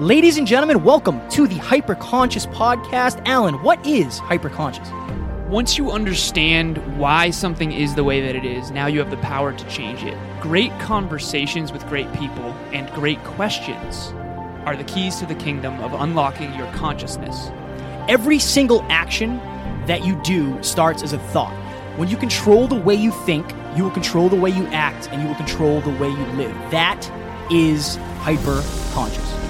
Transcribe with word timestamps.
Ladies 0.00 0.38
and 0.38 0.44
gentlemen, 0.44 0.82
welcome 0.82 1.20
to 1.28 1.46
the 1.46 1.54
Hyperconscious 1.54 2.52
Podcast. 2.52 3.22
Alan, 3.26 3.62
what 3.62 3.86
is 3.86 4.18
hyperconscious? 4.18 4.90
Once 5.48 5.78
you 5.78 5.92
understand 5.92 6.78
why 6.98 7.30
something 7.30 7.70
is 7.70 7.94
the 7.94 8.02
way 8.02 8.20
that 8.20 8.34
it 8.34 8.44
is, 8.44 8.72
now 8.72 8.88
you 8.88 8.98
have 8.98 9.12
the 9.12 9.16
power 9.18 9.52
to 9.52 9.68
change 9.68 10.02
it. 10.02 10.18
Great 10.40 10.76
conversations 10.80 11.70
with 11.70 11.86
great 11.86 12.12
people 12.14 12.42
and 12.72 12.90
great 12.90 13.22
questions 13.22 14.12
are 14.66 14.74
the 14.74 14.82
keys 14.82 15.20
to 15.20 15.26
the 15.26 15.34
kingdom 15.36 15.78
of 15.78 15.92
unlocking 15.92 16.52
your 16.54 16.66
consciousness. 16.72 17.52
Every 18.08 18.40
single 18.40 18.84
action 18.88 19.36
that 19.86 20.04
you 20.04 20.20
do 20.24 20.60
starts 20.60 21.04
as 21.04 21.12
a 21.12 21.20
thought. 21.20 21.54
When 21.96 22.08
you 22.08 22.16
control 22.16 22.66
the 22.66 22.74
way 22.74 22.96
you 22.96 23.12
think, 23.12 23.48
you 23.76 23.84
will 23.84 23.92
control 23.92 24.28
the 24.28 24.34
way 24.34 24.50
you 24.50 24.66
act 24.72 25.08
and 25.10 25.22
you 25.22 25.28
will 25.28 25.36
control 25.36 25.80
the 25.82 25.96
way 26.00 26.08
you 26.08 26.26
live. 26.32 26.52
That 26.72 27.08
is 27.48 27.94
hyper 28.22 28.60
hyperconscious. 28.60 29.43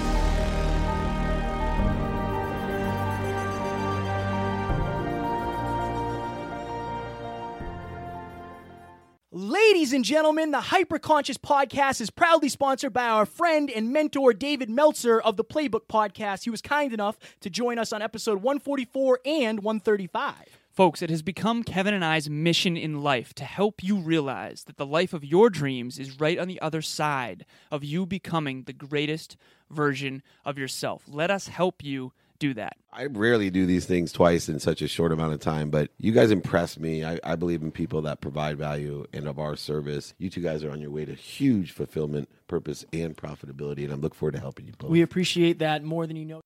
Ladies 9.37 9.93
and 9.93 10.05
gentlemen, 10.05 10.53
the 10.53 10.61
Hyperconscious 10.61 11.39
Podcast 11.39 12.01
is 12.01 12.09
proudly 12.09 12.49
sponsored 12.49 12.93
by 12.93 13.09
our 13.09 13.27
friend 13.27 13.69
and 13.69 13.93
mentor 13.93 14.33
David 14.33 14.71
Meltzer 14.71 15.21
of 15.21 15.37
the 15.37 15.43
Playbook 15.43 15.89
Podcast. 15.89 16.45
He 16.45 16.51
was 16.51 16.63
kind 16.63 16.93
enough 16.93 17.19
to 17.41 17.51
join 17.51 17.77
us 17.77 17.93
on 17.93 18.01
episode 18.01 18.43
144 18.45 19.19
and 19.27 19.65
135. 19.65 20.35
Folks, 20.71 21.03
it 21.03 21.11
has 21.11 21.23
become 21.23 21.65
Kevin 21.65 21.95
and 21.95 22.05
I's 22.05 22.31
mission 22.31 22.77
in 22.77 23.03
life 23.03 23.35
to 23.35 23.45
help 23.45 23.83
you 23.83 23.97
realize 23.97 24.63
that 24.69 24.77
the 24.77 24.87
life 24.87 25.13
of 25.13 25.25
your 25.25 25.51
dreams 25.51 25.99
is 25.99 26.21
right 26.21 26.39
on 26.39 26.47
the 26.47 26.61
other 26.61 26.81
side 26.81 27.45
of 27.73 27.83
you 27.83 28.07
becoming 28.07 28.63
the 28.63 28.73
greatest 28.73 29.37
version 29.69 30.23
of 30.45 30.59
yourself. 30.59 31.03
Let 31.09 31.33
us 31.33 31.49
help 31.49 31.83
you 31.83 32.13
do 32.49 32.55
that. 32.55 32.77
I 32.93 33.07
rarely 33.07 33.51
do 33.51 33.67
these 33.67 33.87
things 33.87 34.13
twice 34.13 34.49
in 34.49 34.61
such 34.61 34.83
a 34.83 34.89
short 34.89 35.13
amount 35.13 35.33
of 35.33 35.41
time, 35.41 35.71
but 35.71 35.91
you 35.99 36.13
guys 36.13 36.31
impress 36.31 36.79
me. 36.79 37.05
I, 37.05 37.19
I, 37.25 37.37
believe 37.37 37.63
in 37.63 37.73
people 37.73 38.03
that 38.03 38.21
provide 38.21 38.57
value 38.59 39.07
and 39.13 39.27
of 39.27 39.39
our 39.39 39.57
service. 39.57 40.15
You 40.19 40.31
two 40.31 40.43
guys 40.43 40.63
are 40.63 40.71
on 40.71 40.81
your 40.81 40.91
way 40.91 41.05
to 41.05 41.15
huge 41.15 41.73
fulfillment, 41.73 42.29
purpose, 42.47 42.85
and 42.93 43.17
profitability, 43.17 43.85
and 43.85 43.93
I 43.93 43.97
look 43.97 44.15
forward 44.15 44.35
to 44.35 44.41
helping 44.41 44.67
you 44.67 44.75
both. 44.79 44.91
We 44.91 45.03
appreciate 45.03 45.59
that 45.59 45.83
more 45.83 46.07
than 46.07 46.17
you 46.17 46.25
know. 46.25 46.41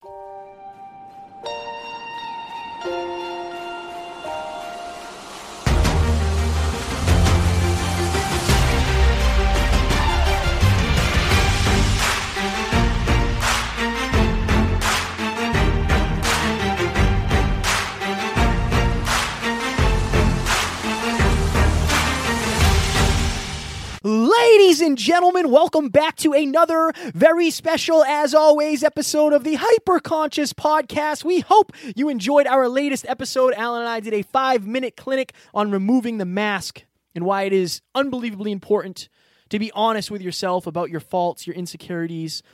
Ladies 24.41 24.81
and 24.81 24.97
gentlemen, 24.97 25.51
welcome 25.51 25.89
back 25.89 26.15
to 26.19 26.33
another 26.33 26.93
very 27.13 27.51
special, 27.51 28.05
as 28.05 28.35
always, 28.35 28.85
episode 28.85 29.33
of 29.33 29.43
the 29.43 29.57
Hyperconscious 29.57 30.55
Podcast. 30.55 31.25
We 31.25 31.41
hope 31.41 31.73
you 31.97 32.09
enjoyed 32.09 32.47
our 32.47 32.69
latest 32.69 33.05
episode. 33.09 33.53
Alan 33.55 33.81
and 33.81 33.89
I 33.89 33.99
did 33.99 34.15
a 34.15 34.23
five 34.23 34.65
minute 34.65 34.97
clinic 34.97 35.33
on 35.53 35.73
removing 35.73 36.19
the 36.19 36.25
mask 36.25 36.85
and 37.17 37.25
why 37.25 37.43
it 37.43 37.53
is 37.53 37.83
unbelievably 37.97 38.53
important 38.53 39.09
to 39.49 39.59
be 39.59 39.73
honest 39.73 40.09
with 40.09 40.23
yourself 40.23 40.69
about 40.69 40.89
your 40.89 41.01
faults, 41.01 41.45
your 41.47 41.57
insecurities, 41.57 42.45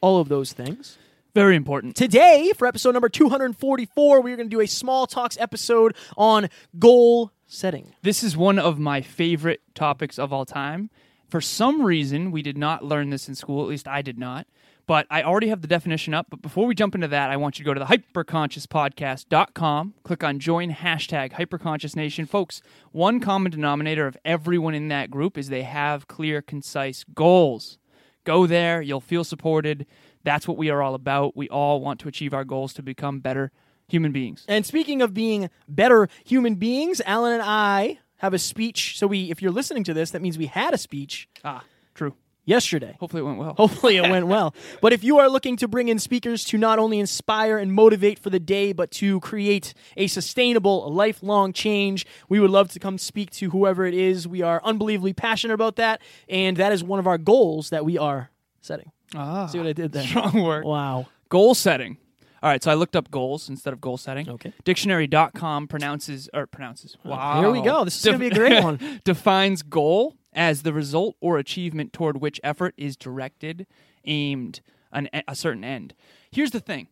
all 0.00 0.20
of 0.20 0.28
those 0.28 0.52
things. 0.52 0.98
Very 1.32 1.54
important. 1.54 1.94
Today, 1.94 2.52
for 2.56 2.66
episode 2.66 2.92
number 2.92 3.08
244, 3.08 4.20
we're 4.20 4.36
going 4.36 4.48
to 4.50 4.56
do 4.56 4.60
a 4.60 4.66
small 4.66 5.06
talks 5.06 5.38
episode 5.38 5.94
on 6.16 6.48
goal 6.78 7.30
setting. 7.54 7.94
This 8.02 8.22
is 8.22 8.36
one 8.36 8.58
of 8.58 8.78
my 8.78 9.00
favorite 9.00 9.62
topics 9.74 10.18
of 10.18 10.32
all 10.32 10.44
time. 10.44 10.90
For 11.28 11.40
some 11.40 11.82
reason, 11.82 12.30
we 12.30 12.42
did 12.42 12.58
not 12.58 12.84
learn 12.84 13.10
this 13.10 13.28
in 13.28 13.34
school, 13.34 13.62
at 13.62 13.68
least 13.68 13.88
I 13.88 14.02
did 14.02 14.18
not. 14.18 14.46
But 14.86 15.06
I 15.10 15.22
already 15.22 15.48
have 15.48 15.62
the 15.62 15.68
definition 15.68 16.12
up. 16.12 16.26
But 16.28 16.42
before 16.42 16.66
we 16.66 16.74
jump 16.74 16.94
into 16.94 17.08
that, 17.08 17.30
I 17.30 17.38
want 17.38 17.58
you 17.58 17.64
to 17.64 17.68
go 17.68 17.74
to 17.74 17.80
the 17.80 17.86
hyperconsciouspodcast.com, 17.86 19.94
click 20.02 20.22
on 20.22 20.38
join 20.38 20.72
hashtag 20.72 21.32
hyperconsciousnation. 21.32 22.28
Folks, 22.28 22.60
one 22.92 23.18
common 23.18 23.50
denominator 23.50 24.06
of 24.06 24.18
everyone 24.24 24.74
in 24.74 24.88
that 24.88 25.10
group 25.10 25.38
is 25.38 25.48
they 25.48 25.62
have 25.62 26.06
clear, 26.06 26.42
concise 26.42 27.04
goals. 27.14 27.78
Go 28.24 28.46
there, 28.46 28.82
you'll 28.82 29.00
feel 29.00 29.24
supported. 29.24 29.86
That's 30.22 30.46
what 30.46 30.58
we 30.58 30.70
are 30.70 30.82
all 30.82 30.94
about. 30.94 31.36
We 31.36 31.48
all 31.48 31.80
want 31.80 31.98
to 32.00 32.08
achieve 32.08 32.34
our 32.34 32.44
goals 32.44 32.74
to 32.74 32.82
become 32.82 33.20
better 33.20 33.52
human 33.94 34.12
beings. 34.12 34.44
And 34.48 34.66
speaking 34.66 35.00
of 35.02 35.14
being 35.14 35.48
better 35.68 36.08
human 36.24 36.56
beings, 36.56 37.00
Alan 37.06 37.32
and 37.34 37.42
I 37.42 37.98
have 38.16 38.34
a 38.34 38.38
speech. 38.38 38.98
So 38.98 39.06
we, 39.06 39.30
if 39.30 39.40
you're 39.40 39.52
listening 39.52 39.84
to 39.84 39.94
this, 39.94 40.10
that 40.10 40.20
means 40.22 40.36
we 40.36 40.46
had 40.46 40.74
a 40.74 40.78
speech 40.78 41.28
Ah, 41.44 41.62
true. 41.94 42.14
yesterday. 42.44 42.96
Hopefully 43.00 43.22
it 43.22 43.26
went 43.26 43.38
well. 43.38 43.54
Hopefully 43.56 43.96
it 43.96 44.02
went 44.10 44.26
well. 44.26 44.54
But 44.80 44.92
if 44.92 45.04
you 45.04 45.18
are 45.18 45.28
looking 45.28 45.56
to 45.58 45.68
bring 45.68 45.88
in 45.88 45.98
speakers 45.98 46.44
to 46.46 46.58
not 46.58 46.78
only 46.78 46.98
inspire 46.98 47.56
and 47.58 47.72
motivate 47.72 48.18
for 48.18 48.30
the 48.30 48.40
day, 48.40 48.72
but 48.72 48.90
to 49.02 49.20
create 49.20 49.74
a 49.96 50.06
sustainable, 50.08 50.90
lifelong 50.92 51.52
change, 51.52 52.04
we 52.28 52.40
would 52.40 52.50
love 52.50 52.70
to 52.72 52.78
come 52.80 52.98
speak 52.98 53.30
to 53.32 53.50
whoever 53.50 53.86
it 53.86 53.94
is. 53.94 54.26
We 54.26 54.42
are 54.42 54.60
unbelievably 54.64 55.12
passionate 55.14 55.54
about 55.54 55.76
that, 55.76 56.00
and 56.28 56.56
that 56.56 56.72
is 56.72 56.82
one 56.82 56.98
of 56.98 57.06
our 57.06 57.18
goals 57.18 57.70
that 57.70 57.84
we 57.84 57.96
are 57.98 58.30
setting. 58.60 58.90
Ah, 59.14 59.46
See 59.46 59.58
what 59.58 59.66
I 59.68 59.72
did 59.72 59.92
there? 59.92 60.02
strong 60.06 60.42
word. 60.42 60.64
Wow. 60.64 61.06
Goal 61.28 61.54
setting. 61.54 61.98
All 62.44 62.50
right, 62.50 62.62
so 62.62 62.70
I 62.70 62.74
looked 62.74 62.94
up 62.94 63.10
goals 63.10 63.48
instead 63.48 63.72
of 63.72 63.80
goal 63.80 63.96
setting. 63.96 64.28
Okay. 64.28 64.52
Dictionary.com 64.64 65.66
pronounces 65.66 66.28
or 66.34 66.46
pronounces. 66.46 66.94
Wow. 67.02 67.40
Here 67.40 67.50
we 67.50 67.62
go. 67.62 67.84
This 67.84 67.96
is 67.96 68.04
going 68.04 68.18
to 68.18 68.20
be 68.20 68.26
a 68.26 68.38
great 68.38 68.62
one. 68.64 69.00
defines 69.02 69.62
goal 69.62 70.14
as 70.34 70.60
the 70.62 70.74
result 70.74 71.16
or 71.22 71.38
achievement 71.38 71.94
toward 71.94 72.20
which 72.20 72.38
effort 72.44 72.74
is 72.76 72.98
directed, 72.98 73.66
aimed 74.04 74.60
an, 74.92 75.08
a 75.26 75.34
certain 75.34 75.64
end. 75.64 75.94
Here's 76.30 76.50
the 76.50 76.60
thing. 76.60 76.88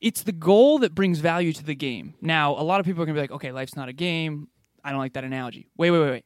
It's 0.00 0.22
the 0.22 0.30
goal 0.30 0.78
that 0.78 0.94
brings 0.94 1.18
value 1.18 1.52
to 1.52 1.64
the 1.64 1.74
game. 1.74 2.14
Now, 2.20 2.52
a 2.52 2.62
lot 2.62 2.78
of 2.78 2.86
people 2.86 3.02
are 3.02 3.06
going 3.06 3.16
to 3.16 3.18
be 3.18 3.22
like, 3.22 3.32
"Okay, 3.32 3.50
life's 3.50 3.74
not 3.74 3.88
a 3.88 3.92
game." 3.92 4.46
I 4.84 4.90
don't 4.90 5.00
like 5.00 5.14
that 5.14 5.24
analogy. 5.24 5.66
Wait, 5.76 5.90
wait, 5.90 5.98
wait, 5.98 6.10
wait. 6.10 6.24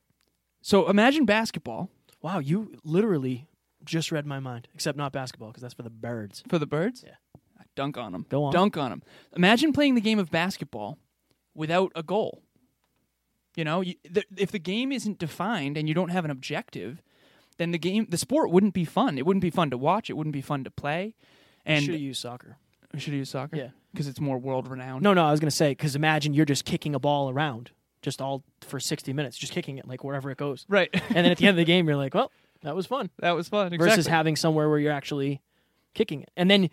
So, 0.61 0.91
imagine 0.91 1.25
basketball 1.25 1.89
Wow, 2.23 2.39
you 2.39 2.77
literally 2.85 3.49
just 3.85 4.13
read 4.13 4.27
my 4.27 4.41
mind, 4.41 4.69
except 4.75 4.99
not 4.99 5.13
basketball 5.13 5.49
because 5.49 5.63
that's 5.63 5.75
for 5.75 5.83
the 5.83 5.91
birds. 5.91 6.43
for 6.49 6.59
the 6.59 6.67
birds. 6.67 7.03
Yeah. 7.07 7.15
Dunk 7.77 7.97
on 7.97 8.13
them. 8.13 8.27
Go 8.29 8.45
on. 8.45 8.53
Dunk 8.53 8.77
on 8.77 8.91
them. 8.91 9.03
Imagine 9.37 9.73
playing 9.73 9.95
the 9.95 10.01
game 10.01 10.19
of 10.19 10.31
basketball 10.31 10.99
without 11.55 11.93
a 11.95 12.03
goal. 12.03 12.43
You 13.57 13.65
know, 13.65 13.81
you, 13.81 13.95
the, 14.09 14.25
if 14.37 14.51
the 14.53 14.59
game 14.59 14.93
isn't 14.93 15.19
defined 15.19 15.77
and 15.77 15.89
you 15.89 15.95
don't 15.95 16.11
have 16.11 16.25
an 16.25 16.31
objective, 16.31 17.03
then 17.59 17.73
the 17.73 17.79
game, 17.79 18.07
the 18.09 18.19
sport 18.19 18.51
wouldn't 18.51 18.75
be 18.75 18.85
fun. 18.85 19.19
It 19.19 19.27
wouldn't 19.27 19.43
be 19.43 19.51
fun 19.51 19.71
to 19.71 19.79
watch. 19.79 20.09
It 20.09 20.15
wouldn't 20.15 20.33
be 20.33 20.41
fun 20.41 20.65
to 20.65 20.71
play. 20.71 21.15
And 21.67 21.85
should 21.85 21.95
have 21.95 22.01
used 22.01 22.21
soccer. 22.21 22.57
should 22.97 23.13
use 23.13 23.31
soccer. 23.31 23.57
Yeah. 23.57 23.69
because 23.93 24.09
it's 24.09 24.21
more 24.21 24.39
world 24.39 24.69
renowned. 24.69 25.03
No, 25.03 25.13
no, 25.13 25.27
I 25.27 25.31
was 25.31 25.41
going 25.41 25.51
to 25.51 25.57
say 25.57 25.73
because 25.73 25.95
imagine 25.95 26.33
you're 26.33 26.47
just 26.47 26.65
kicking 26.65 26.95
a 26.95 26.99
ball 26.99 27.29
around, 27.29 27.71
just 28.03 28.23
all 28.23 28.45
for 28.63 28.81
60 28.81 29.13
minutes, 29.13 29.37
just 29.37 29.53
kicking 29.53 29.79
it 29.79 29.87
like 29.87 30.05
wherever 30.05 30.31
it 30.31 30.39
goes, 30.39 30.65
right. 30.69 30.89
and 30.93 31.17
then 31.17 31.27
at 31.27 31.39
the 31.39 31.47
end 31.47 31.55
of 31.55 31.57
the 31.57 31.65
game, 31.65 31.87
you're 31.87 31.97
like, 31.97 32.15
well, 32.15 32.33
that 32.63 32.75
was 32.75 32.87
fun. 32.87 33.11
that 33.19 33.33
was 33.33 33.49
fun. 33.49 33.67
Exactly. 33.73 33.89
Versus 33.89 34.07
having 34.07 34.37
somewhere 34.37 34.69
where 34.69 34.79
you're 34.79 34.93
actually 34.93 35.43
kicking 35.95 36.23
it, 36.23 36.31
and 36.37 36.51
then 36.51 36.71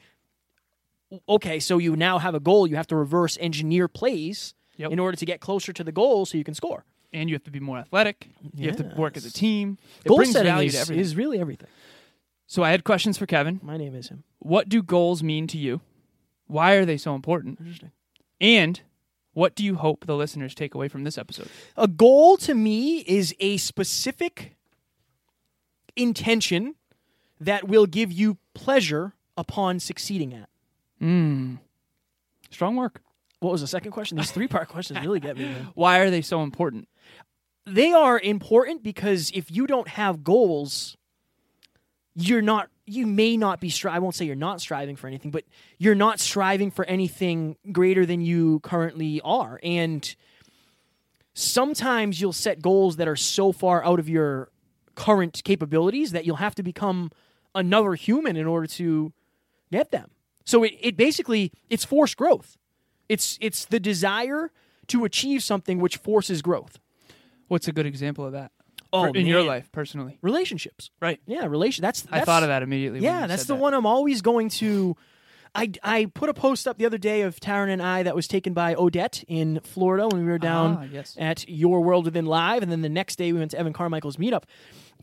okay, 1.29 1.59
so 1.59 1.77
you 1.77 1.95
now 1.95 2.17
have 2.19 2.35
a 2.35 2.39
goal. 2.39 2.67
You 2.67 2.75
have 2.75 2.87
to 2.87 2.95
reverse 2.95 3.37
engineer 3.39 3.87
plays 3.87 4.53
Yep. 4.77 4.91
in 4.91 4.99
order 4.99 5.17
to 5.17 5.25
get 5.25 5.39
closer 5.41 5.73
to 5.73 5.83
the 5.83 5.91
goal 5.91 6.25
so 6.27 6.37
you 6.37 6.43
can 6.43 6.53
score. 6.53 6.83
and 7.13 7.29
you 7.29 7.35
have 7.35 7.43
to 7.45 7.51
be 7.51 7.59
more 7.59 7.77
athletic. 7.79 8.27
You 8.53 8.67
have 8.67 8.77
to 8.77 8.93
work 8.97 9.15
as 9.17 9.25
a 9.25 9.31
team. 9.31 9.77
It 10.05 10.09
goal 10.09 10.17
brings 10.17 10.33
setting 10.33 10.51
value 10.51 10.67
is, 10.67 10.73
to 10.75 10.79
everything. 10.81 11.01
is 11.01 11.15
really 11.15 11.39
everything. 11.39 11.67
so 12.45 12.63
I 12.63 12.69
had 12.71 12.83
questions 12.83 13.17
for 13.17 13.25
Kevin. 13.25 13.59
My 13.63 13.77
name 13.77 13.95
is 13.95 14.09
him. 14.09 14.23
What 14.39 14.69
do 14.69 14.83
goals 14.83 15.23
mean 15.23 15.47
to 15.47 15.57
you? 15.57 15.81
Why 16.47 16.73
are 16.73 16.85
they 16.85 16.97
so 16.97 17.15
important? 17.15 17.59
Interesting. 17.59 17.91
And 18.39 18.81
what 19.33 19.55
do 19.55 19.63
you 19.63 19.75
hope 19.75 20.05
the 20.05 20.15
listeners 20.15 20.53
take 20.53 20.75
away 20.75 20.89
from 20.89 21.05
this 21.05 21.17
episode? 21.17 21.47
A 21.75 21.87
goal 21.87 22.37
to 22.37 22.53
me 22.53 22.99
is 22.99 23.33
a 23.39 23.57
specific 23.57 24.55
intention 25.95 26.75
that 27.39 27.67
will 27.67 27.85
give 27.85 28.11
you 28.11 28.37
pleasure 28.53 29.13
upon 29.37 29.79
succeeding 29.79 30.33
at. 30.33 30.49
Mm. 31.01 31.59
Strong 32.49 32.75
work. 32.75 33.01
What 33.39 33.51
was 33.51 33.61
the 33.61 33.67
second 33.67 33.91
question? 33.91 34.17
These 34.17 34.31
three 34.31 34.47
part 34.47 34.67
questions 34.67 34.99
really 35.01 35.19
get 35.19 35.37
me. 35.37 35.45
Man. 35.45 35.69
Why 35.75 35.99
are 35.99 36.09
they 36.09 36.21
so 36.21 36.41
important? 36.41 36.87
They 37.65 37.91
are 37.91 38.19
important 38.19 38.81
because 38.83 39.31
if 39.33 39.51
you 39.51 39.67
don't 39.67 39.87
have 39.89 40.23
goals, 40.23 40.97
you're 42.15 42.41
not. 42.41 42.69
You 42.85 43.05
may 43.05 43.37
not 43.37 43.59
be. 43.59 43.69
Stri- 43.69 43.91
I 43.91 43.99
won't 43.99 44.15
say 44.15 44.25
you're 44.25 44.35
not 44.35 44.61
striving 44.61 44.95
for 44.95 45.07
anything, 45.07 45.29
but 45.29 45.43
you're 45.77 45.93
not 45.95 46.19
striving 46.19 46.71
for 46.71 46.85
anything 46.85 47.57
greater 47.71 48.05
than 48.05 48.21
you 48.21 48.59
currently 48.61 49.21
are. 49.23 49.59
And 49.61 50.15
sometimes 51.33 52.19
you'll 52.19 52.33
set 52.33 52.61
goals 52.61 52.95
that 52.95 53.07
are 53.07 53.15
so 53.15 53.51
far 53.51 53.85
out 53.85 53.99
of 53.99 54.09
your 54.09 54.49
current 54.95 55.41
capabilities 55.43 56.11
that 56.13 56.25
you'll 56.25 56.37
have 56.37 56.55
to 56.55 56.63
become 56.63 57.11
another 57.53 57.93
human 57.93 58.35
in 58.35 58.47
order 58.47 58.67
to 58.67 59.13
get 59.71 59.91
them. 59.91 60.09
So 60.47 60.63
it, 60.63 60.73
it 60.79 60.95
basically 60.97 61.51
it's 61.69 61.83
forced 61.83 62.15
growth. 62.17 62.57
It's 63.09 63.37
it's 63.41 63.65
the 63.65 63.79
desire 63.79 64.49
to 64.87 65.03
achieve 65.03 65.43
something 65.43 65.79
which 65.79 65.97
forces 65.97 66.41
growth. 66.41 66.79
What's 67.49 67.67
a 67.67 67.73
good 67.73 67.85
example 67.85 68.25
of 68.25 68.31
that? 68.31 68.51
Oh, 68.93 69.11
in 69.11 69.27
your 69.27 69.43
life 69.43 69.69
personally. 69.73 70.17
Relationships. 70.21 70.89
Right. 71.01 71.19
Yeah, 71.25 71.45
relation. 71.47 71.81
That's, 71.81 72.05
I 72.09 72.21
thought 72.21 72.43
of 72.43 72.47
that 72.49 72.63
immediately. 72.63 73.01
Yeah, 73.01 73.27
that's 73.27 73.43
the 73.43 73.55
that. 73.55 73.61
one 73.61 73.73
I'm 73.73 73.85
always 73.85 74.21
going 74.21 74.47
to. 74.61 74.95
I, 75.53 75.71
I 75.83 76.05
put 76.05 76.29
a 76.29 76.33
post 76.33 76.67
up 76.67 76.77
the 76.77 76.85
other 76.85 76.97
day 76.97 77.21
of 77.23 77.37
Taryn 77.39 77.69
and 77.69 77.81
I 77.81 78.03
that 78.03 78.15
was 78.15 78.27
taken 78.27 78.53
by 78.53 78.75
Odette 78.75 79.23
in 79.27 79.59
Florida 79.61 80.07
when 80.07 80.23
we 80.25 80.31
were 80.31 80.37
down 80.37 80.77
Ah, 80.81 80.85
yes. 80.91 81.15
at 81.19 81.49
Your 81.49 81.81
World 81.81 82.05
Within 82.05 82.25
Live, 82.25 82.63
and 82.63 82.71
then 82.71 82.81
the 82.81 82.89
next 82.89 83.17
day 83.17 83.33
we 83.33 83.39
went 83.39 83.51
to 83.51 83.59
Evan 83.59 83.73
Carmichael's 83.73 84.17
meetup. 84.17 84.43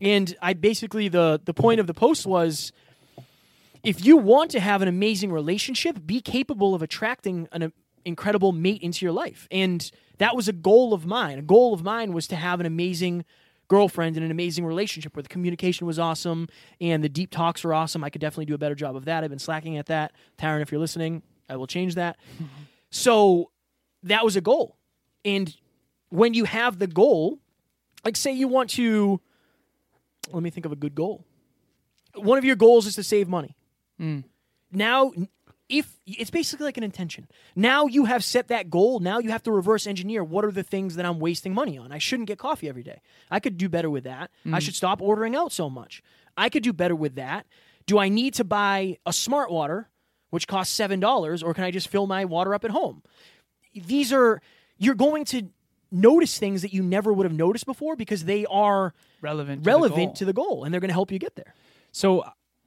And 0.01 0.35
I 0.41 0.53
basically 0.53 1.07
the 1.07 1.39
the 1.45 1.53
point 1.53 1.79
of 1.79 1.85
the 1.87 1.93
post 1.93 2.25
was, 2.25 2.71
if 3.85 4.05
you 4.05 4.17
want 4.17 4.51
to 4.51 4.59
have 4.59 4.81
an 4.81 4.87
amazing 4.87 5.31
relationship, 5.31 6.05
be 6.05 6.21
capable 6.21 6.75
of 6.75 6.81
attracting 6.81 7.47
an 7.51 7.63
uh, 7.63 7.69
incredible 8.03 8.51
mate 8.51 8.81
into 8.81 9.05
your 9.05 9.13
life. 9.13 9.47
And 9.51 9.89
that 10.17 10.35
was 10.35 10.47
a 10.47 10.53
goal 10.53 10.93
of 10.93 11.05
mine. 11.05 11.39
A 11.39 11.41
goal 11.41 11.73
of 11.73 11.83
mine 11.83 12.13
was 12.13 12.27
to 12.27 12.35
have 12.35 12.59
an 12.59 12.65
amazing 12.65 13.25
girlfriend 13.67 14.15
and 14.15 14.23
an 14.23 14.31
amazing 14.31 14.65
relationship 14.65 15.15
where 15.15 15.23
the 15.23 15.29
communication 15.29 15.87
was 15.87 15.97
awesome 15.97 16.47
and 16.79 17.03
the 17.03 17.09
deep 17.09 17.31
talks 17.31 17.63
were 17.63 17.73
awesome. 17.73 18.03
I 18.03 18.09
could 18.09 18.21
definitely 18.21 18.45
do 18.45 18.53
a 18.53 18.59
better 18.59 18.75
job 18.75 18.95
of 18.95 19.05
that. 19.05 19.23
I've 19.23 19.29
been 19.29 19.39
slacking 19.39 19.77
at 19.77 19.87
that. 19.87 20.13
Taryn, 20.37 20.61
if 20.61 20.71
you're 20.71 20.81
listening, 20.81 21.23
I 21.49 21.55
will 21.55 21.67
change 21.67 21.95
that. 21.95 22.17
so 22.91 23.51
that 24.03 24.23
was 24.23 24.35
a 24.35 24.41
goal. 24.41 24.77
And 25.23 25.55
when 26.09 26.33
you 26.33 26.45
have 26.45 26.77
the 26.77 26.87
goal, 26.87 27.39
like 28.03 28.15
say 28.15 28.31
you 28.31 28.47
want 28.47 28.69
to 28.71 29.19
let 30.31 30.43
me 30.43 30.49
think 30.49 30.65
of 30.65 30.71
a 30.71 30.75
good 30.75 30.95
goal. 30.95 31.25
One 32.15 32.37
of 32.37 32.45
your 32.45 32.55
goals 32.55 32.85
is 32.87 32.95
to 32.95 33.03
save 33.03 33.27
money. 33.27 33.55
Mm. 33.99 34.23
Now 34.71 35.11
if 35.67 35.99
it's 36.05 36.29
basically 36.29 36.65
like 36.65 36.77
an 36.77 36.83
intention. 36.83 37.27
Now 37.55 37.87
you 37.87 38.05
have 38.05 38.23
set 38.23 38.49
that 38.49 38.69
goal. 38.69 38.99
Now 38.99 39.19
you 39.19 39.31
have 39.31 39.43
to 39.43 39.51
reverse 39.51 39.87
engineer 39.87 40.23
what 40.23 40.45
are 40.45 40.51
the 40.51 40.63
things 40.63 40.95
that 40.95 41.05
I'm 41.05 41.19
wasting 41.19 41.53
money 41.53 41.77
on. 41.77 41.91
I 41.91 41.97
shouldn't 41.97 42.27
get 42.27 42.37
coffee 42.37 42.69
every 42.69 42.83
day. 42.83 43.01
I 43.31 43.39
could 43.39 43.57
do 43.57 43.67
better 43.67 43.89
with 43.89 44.03
that. 44.03 44.29
I 44.45 44.49
mm. 44.49 44.61
should 44.61 44.75
stop 44.75 45.01
ordering 45.01 45.35
out 45.35 45.51
so 45.51 45.69
much. 45.69 46.03
I 46.37 46.49
could 46.49 46.63
do 46.63 46.73
better 46.73 46.95
with 46.95 47.15
that. 47.15 47.47
Do 47.87 47.97
I 47.97 48.09
need 48.09 48.33
to 48.35 48.43
buy 48.43 48.97
a 49.05 49.13
smart 49.13 49.51
water, 49.51 49.89
which 50.29 50.47
costs 50.47 50.73
seven 50.75 50.99
dollars, 50.99 51.41
or 51.41 51.53
can 51.53 51.63
I 51.63 51.71
just 51.71 51.87
fill 51.87 52.07
my 52.07 52.25
water 52.25 52.53
up 52.53 52.63
at 52.63 52.71
home? 52.71 53.01
These 53.73 54.13
are 54.13 54.41
you're 54.77 54.95
going 54.95 55.25
to 55.25 55.49
notice 55.91 56.37
things 56.37 56.61
that 56.61 56.73
you 56.73 56.83
never 56.83 57.13
would 57.13 57.25
have 57.25 57.33
noticed 57.33 57.65
before 57.65 57.95
because 57.95 58.25
they 58.25 58.45
are 58.47 58.93
relevant. 59.21 59.61
to 59.61 59.63
the 59.63 59.71
relevant 59.71 60.07
goal. 60.07 60.13
to 60.13 60.25
the 60.25 60.33
goal 60.33 60.63
and 60.63 60.73
they're 60.73 60.81
going 60.81 60.89
to 60.89 60.95
help 60.95 61.11
you 61.11 61.19
get 61.19 61.35
there. 61.35 61.55
So 61.91 62.25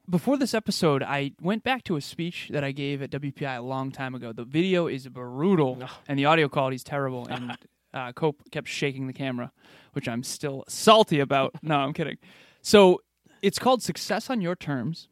before 0.09 0.37
this 0.37 0.53
episode, 0.53 1.03
I 1.03 1.33
went 1.41 1.63
back 1.63 1.83
to 1.83 1.95
a 1.95 2.01
speech 2.01 2.49
that 2.51 2.63
I 2.63 2.71
gave 2.71 3.01
at 3.01 3.11
WPI 3.11 3.57
a 3.57 3.61
long 3.61 3.91
time 3.91 4.15
ago. 4.15 4.33
The 4.33 4.43
video 4.43 4.87
is 4.87 5.07
brutal, 5.07 5.77
and 6.07 6.17
the 6.17 6.25
audio 6.25 6.49
quality 6.49 6.75
is 6.75 6.83
terrible. 6.83 7.27
And 7.27 7.57
uh, 7.93 8.11
Cope 8.13 8.41
kept 8.51 8.67
shaking 8.67 9.07
the 9.07 9.13
camera, 9.13 9.51
which 9.93 10.07
I'm 10.07 10.23
still 10.23 10.63
salty 10.67 11.19
about. 11.19 11.53
No, 11.61 11.75
I'm 11.75 11.93
kidding. 11.93 12.17
So 12.61 13.01
it's 13.41 13.59
called 13.59 13.83
Success 13.83 14.29
on 14.29 14.41
Your 14.41 14.55
Terms, 14.55 15.07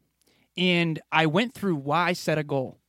and 0.58 1.00
I 1.12 1.28
went 1.28 1.54
through 1.54 1.76
why 1.76 2.14
set 2.14 2.38
a 2.38 2.44
goal, 2.44 2.80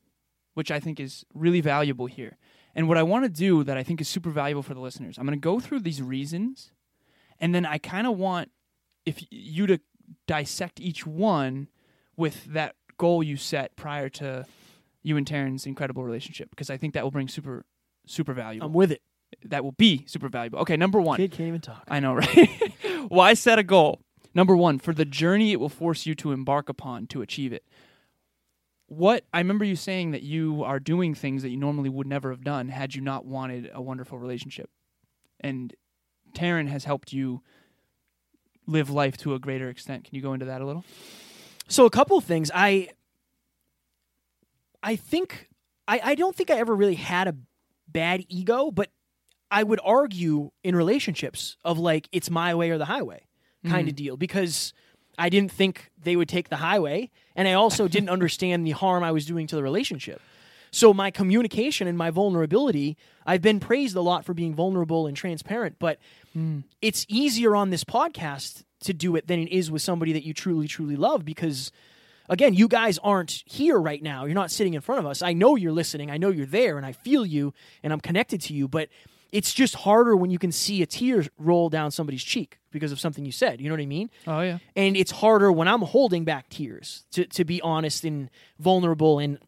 which 0.55 0.71
I 0.71 0.81
think 0.81 0.99
is 0.99 1.25
really 1.35 1.61
valuable 1.61 2.07
here. 2.07 2.39
And 2.75 2.89
what 2.89 2.97
I 2.97 3.03
want 3.03 3.25
to 3.25 3.29
do 3.29 3.65
that 3.65 3.77
I 3.77 3.83
think 3.83 4.01
is 4.01 4.09
super 4.09 4.31
valuable 4.31 4.63
for 4.63 4.75
the 4.75 4.81
listeners, 4.81 5.19
I'm 5.19 5.27
going 5.27 5.39
to 5.39 5.43
go 5.43 5.61
through 5.61 5.81
these 5.81 6.01
reasons, 6.01 6.73
and 7.39 7.55
then 7.55 7.67
I 7.67 7.79
kind 7.79 8.07
of 8.07 8.17
want 8.17 8.51
if 9.05 9.23
you 9.31 9.67
to 9.67 9.81
dissect 10.27 10.81
each 10.81 11.07
one 11.07 11.69
with 12.19 12.45
that 12.47 12.75
goal 12.99 13.23
you 13.23 13.37
set 13.39 13.77
prior 13.77 14.09
to 14.11 14.45
you 15.03 15.17
and 15.17 15.27
Taryn's 15.27 15.65
incredible 15.65 16.03
relationship 16.03 16.51
because 16.51 16.69
I 16.69 16.77
think 16.77 16.93
that 16.95 17.05
will 17.05 17.11
bring 17.11 17.29
super 17.29 17.65
super 18.07 18.35
value. 18.35 18.61
I'm 18.63 18.73
with 18.75 18.93
it. 18.93 19.01
that 19.45 19.63
will 19.65 19.73
be 19.73 20.05
super 20.07 20.29
valuable. 20.29 20.59
Okay, 20.61 20.77
number 20.77 21.01
1. 21.01 21.17
Kid 21.19 21.31
can't 21.31 21.49
even 21.49 21.61
talk. 21.61 21.85
I 21.89 22.01
know, 22.01 22.15
right? 22.23 22.73
Why 23.09 23.35
set 23.35 23.59
a 23.59 23.63
goal? 23.63 24.01
Number 24.35 24.57
1, 24.57 24.79
for 24.81 24.93
the 24.93 25.05
journey 25.05 25.53
it 25.53 25.61
will 25.61 25.69
force 25.69 26.05
you 26.07 26.15
to 26.17 26.33
embark 26.33 26.69
upon 26.69 27.07
to 27.09 27.23
achieve 27.23 27.53
it. 27.53 27.65
What 28.87 29.25
I 29.33 29.39
remember 29.39 29.65
you 29.65 29.77
saying 29.77 30.11
that 30.13 30.23
you 30.23 30.65
are 30.65 30.81
doing 30.81 31.15
things 31.15 31.43
that 31.43 31.51
you 31.51 31.57
normally 31.57 31.91
would 31.91 32.07
never 32.07 32.31
have 32.31 32.43
done 32.43 32.69
had 32.69 32.95
you 32.95 33.03
not 33.03 33.25
wanted 33.27 33.71
a 33.73 33.83
wonderful 33.83 34.19
relationship. 34.19 34.71
And 35.41 35.75
Taryn 36.35 36.69
has 36.69 36.85
helped 36.85 37.13
you 37.13 37.43
live 38.67 38.91
life 38.91 39.17
to 39.19 39.35
a 39.35 39.39
greater 39.39 39.69
extent. 39.69 40.05
Can 40.05 40.15
you 40.15 40.23
go 40.23 40.33
into 40.33 40.47
that 40.47 40.61
a 40.61 40.67
little? 40.67 40.85
So 41.69 41.85
a 41.85 41.91
couple 41.91 42.17
of 42.17 42.25
things. 42.25 42.51
I 42.55 42.89
I 44.83 44.97
think 44.97 45.49
I, 45.87 46.01
I 46.03 46.15
don't 46.15 46.35
think 46.35 46.51
I 46.51 46.57
ever 46.57 46.75
really 46.75 46.95
had 46.95 47.29
a 47.29 47.37
bad 47.87 48.25
ego, 48.29 48.71
but 48.71 48.91
I 49.51 49.63
would 49.63 49.81
argue 49.83 50.51
in 50.63 50.77
relationships 50.77 51.57
of 51.65 51.79
like 51.79 52.09
it's 52.13 52.31
my 52.31 52.55
way 52.55 52.71
or 52.71 52.79
the 52.79 52.85
highway 52.85 53.23
kind 53.65 53.89
of 53.89 53.93
hmm. 53.93 53.97
deal 53.97 54.17
because 54.17 54.73
I 55.19 55.31
didn't 55.31 55.51
think 55.51 55.91
they 56.01 56.17
would 56.17 56.29
take 56.29 56.49
the 56.49 56.57
highway 56.57 57.11
and 57.35 57.49
I 57.49 57.55
also 57.55 57.89
didn't 57.95 58.11
understand 58.11 58.67
the 58.67 58.73
harm 58.73 59.03
I 59.03 59.13
was 59.13 59.27
doing 59.27 59.47
to 59.49 59.57
the 59.57 59.63
relationship. 59.63 60.21
So 60.71 60.93
my 60.93 61.11
communication 61.11 61.89
and 61.89 61.97
my 61.97 62.11
vulnerability, 62.11 62.99
I've 63.25 63.41
been 63.41 63.59
praised 63.59 63.97
a 63.97 64.03
lot 64.03 64.27
for 64.27 64.35
being 64.35 64.55
vulnerable 64.55 65.07
and 65.07 65.17
transparent, 65.17 65.77
but 65.79 65.99
hmm. 66.35 66.61
it's 66.83 67.07
easier 67.09 67.57
on 67.57 67.71
this 67.71 67.85
podcast 67.85 68.65
to 68.81 68.95
do 68.95 69.17
it 69.17 69.27
than 69.27 69.41
it 69.41 69.51
is 69.51 69.71
with 69.71 69.83
somebody 69.83 70.13
that 70.13 70.25
you 70.25 70.33
truly, 70.33 70.69
truly 70.69 70.97
love 70.97 71.25
because 71.25 71.73
again, 72.29 72.55
you 72.55 72.69
guys 72.69 72.99
aren't 72.99 73.43
here 73.47 73.79
right 73.79 74.03
now. 74.03 74.25
You're 74.25 74.35
not 74.35 74.51
sitting 74.51 74.75
in 74.75 74.81
front 74.81 75.01
of 75.01 75.07
us. 75.07 75.23
I 75.23 75.33
know 75.33 75.57
you're 75.57 75.73
listening. 75.73 76.11
I 76.11 76.19
know 76.19 76.31
you're 76.31 76.47
there 76.47 76.77
and 76.77 76.87
I 76.87 76.93
feel 76.93 77.25
you 77.25 77.55
and 77.83 77.93
I'm 77.93 78.01
connected 78.01 78.41
to 78.43 78.55
you, 78.55 78.69
but 78.69 78.89
it's 79.33 79.53
just 79.53 79.75
harder 79.75 80.17
when 80.17 80.31
you 80.31 80.39
can 80.39 80.53
see 80.53 80.83
a 80.83 80.87
tear 80.87 81.25
roll 81.39 81.69
down 81.69 81.91
somebody's 81.91 82.23
cheek 82.23 82.59
because 82.71 82.93
of 82.93 83.01
something 83.01 83.25
you 83.25 83.33
said. 83.33 83.61
You 83.61 83.69
know 83.69 83.75
what 83.75 83.83
I 83.83 83.87
mean? 83.87 84.11
Oh 84.27 84.41
yeah. 84.41 84.59
And 84.77 84.97
it's 84.97 85.11
harder 85.11 85.51
when 85.53 85.69
I'm 85.69 85.83
holding 85.83 86.25
back 86.25 86.49
tears 86.49 87.05
to, 87.13 87.27
to 87.27 87.45
be 87.45 87.61
honest 87.61 88.05
and 88.05 88.31
vulnerable. 88.59 89.19
And 89.19 89.39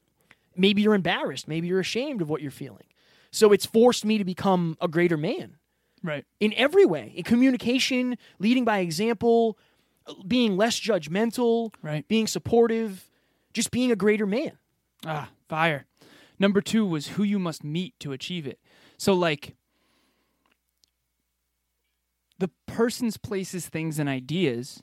maybe 0.57 0.83
you're 0.83 0.95
embarrassed. 0.95 1.49
Maybe 1.49 1.69
you're 1.69 1.81
ashamed 1.81 2.21
of 2.21 2.29
what 2.29 2.43
you're 2.43 2.51
feeling. 2.51 2.85
So 3.31 3.53
it's 3.53 3.65
forced 3.65 4.05
me 4.05 4.19
to 4.19 4.25
become 4.25 4.77
a 4.81 4.89
greater 4.89 5.17
man 5.17 5.57
Right. 6.03 6.25
in 6.41 6.55
every 6.55 6.87
way 6.87 7.13
in 7.15 7.25
communication, 7.25 8.17
leading 8.39 8.65
by 8.65 8.79
example, 8.79 9.59
being 10.27 10.57
less 10.57 10.81
judgmental, 10.81 11.75
Right. 11.83 12.07
being 12.09 12.27
supportive, 12.27 13.11
just 13.53 13.71
being 13.71 13.93
a 13.93 13.97
greater 13.97 14.27
man. 14.27 14.59
Ah, 15.05 15.31
fire. 15.49 15.87
Number 16.39 16.61
two 16.63 16.87
was 16.87 17.09
who 17.09 17.23
you 17.23 17.39
must 17.39 17.63
meet 17.63 17.99
to 18.01 18.13
achieve 18.13 18.47
it. 18.47 18.59
So, 18.97 19.13
like, 19.13 19.57
the 22.39 22.49
person's 22.67 23.17
places, 23.19 23.69
things, 23.69 23.99
and 23.99 24.09
ideas 24.09 24.83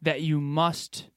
that 0.00 0.22
you 0.22 0.40
must 0.40 1.08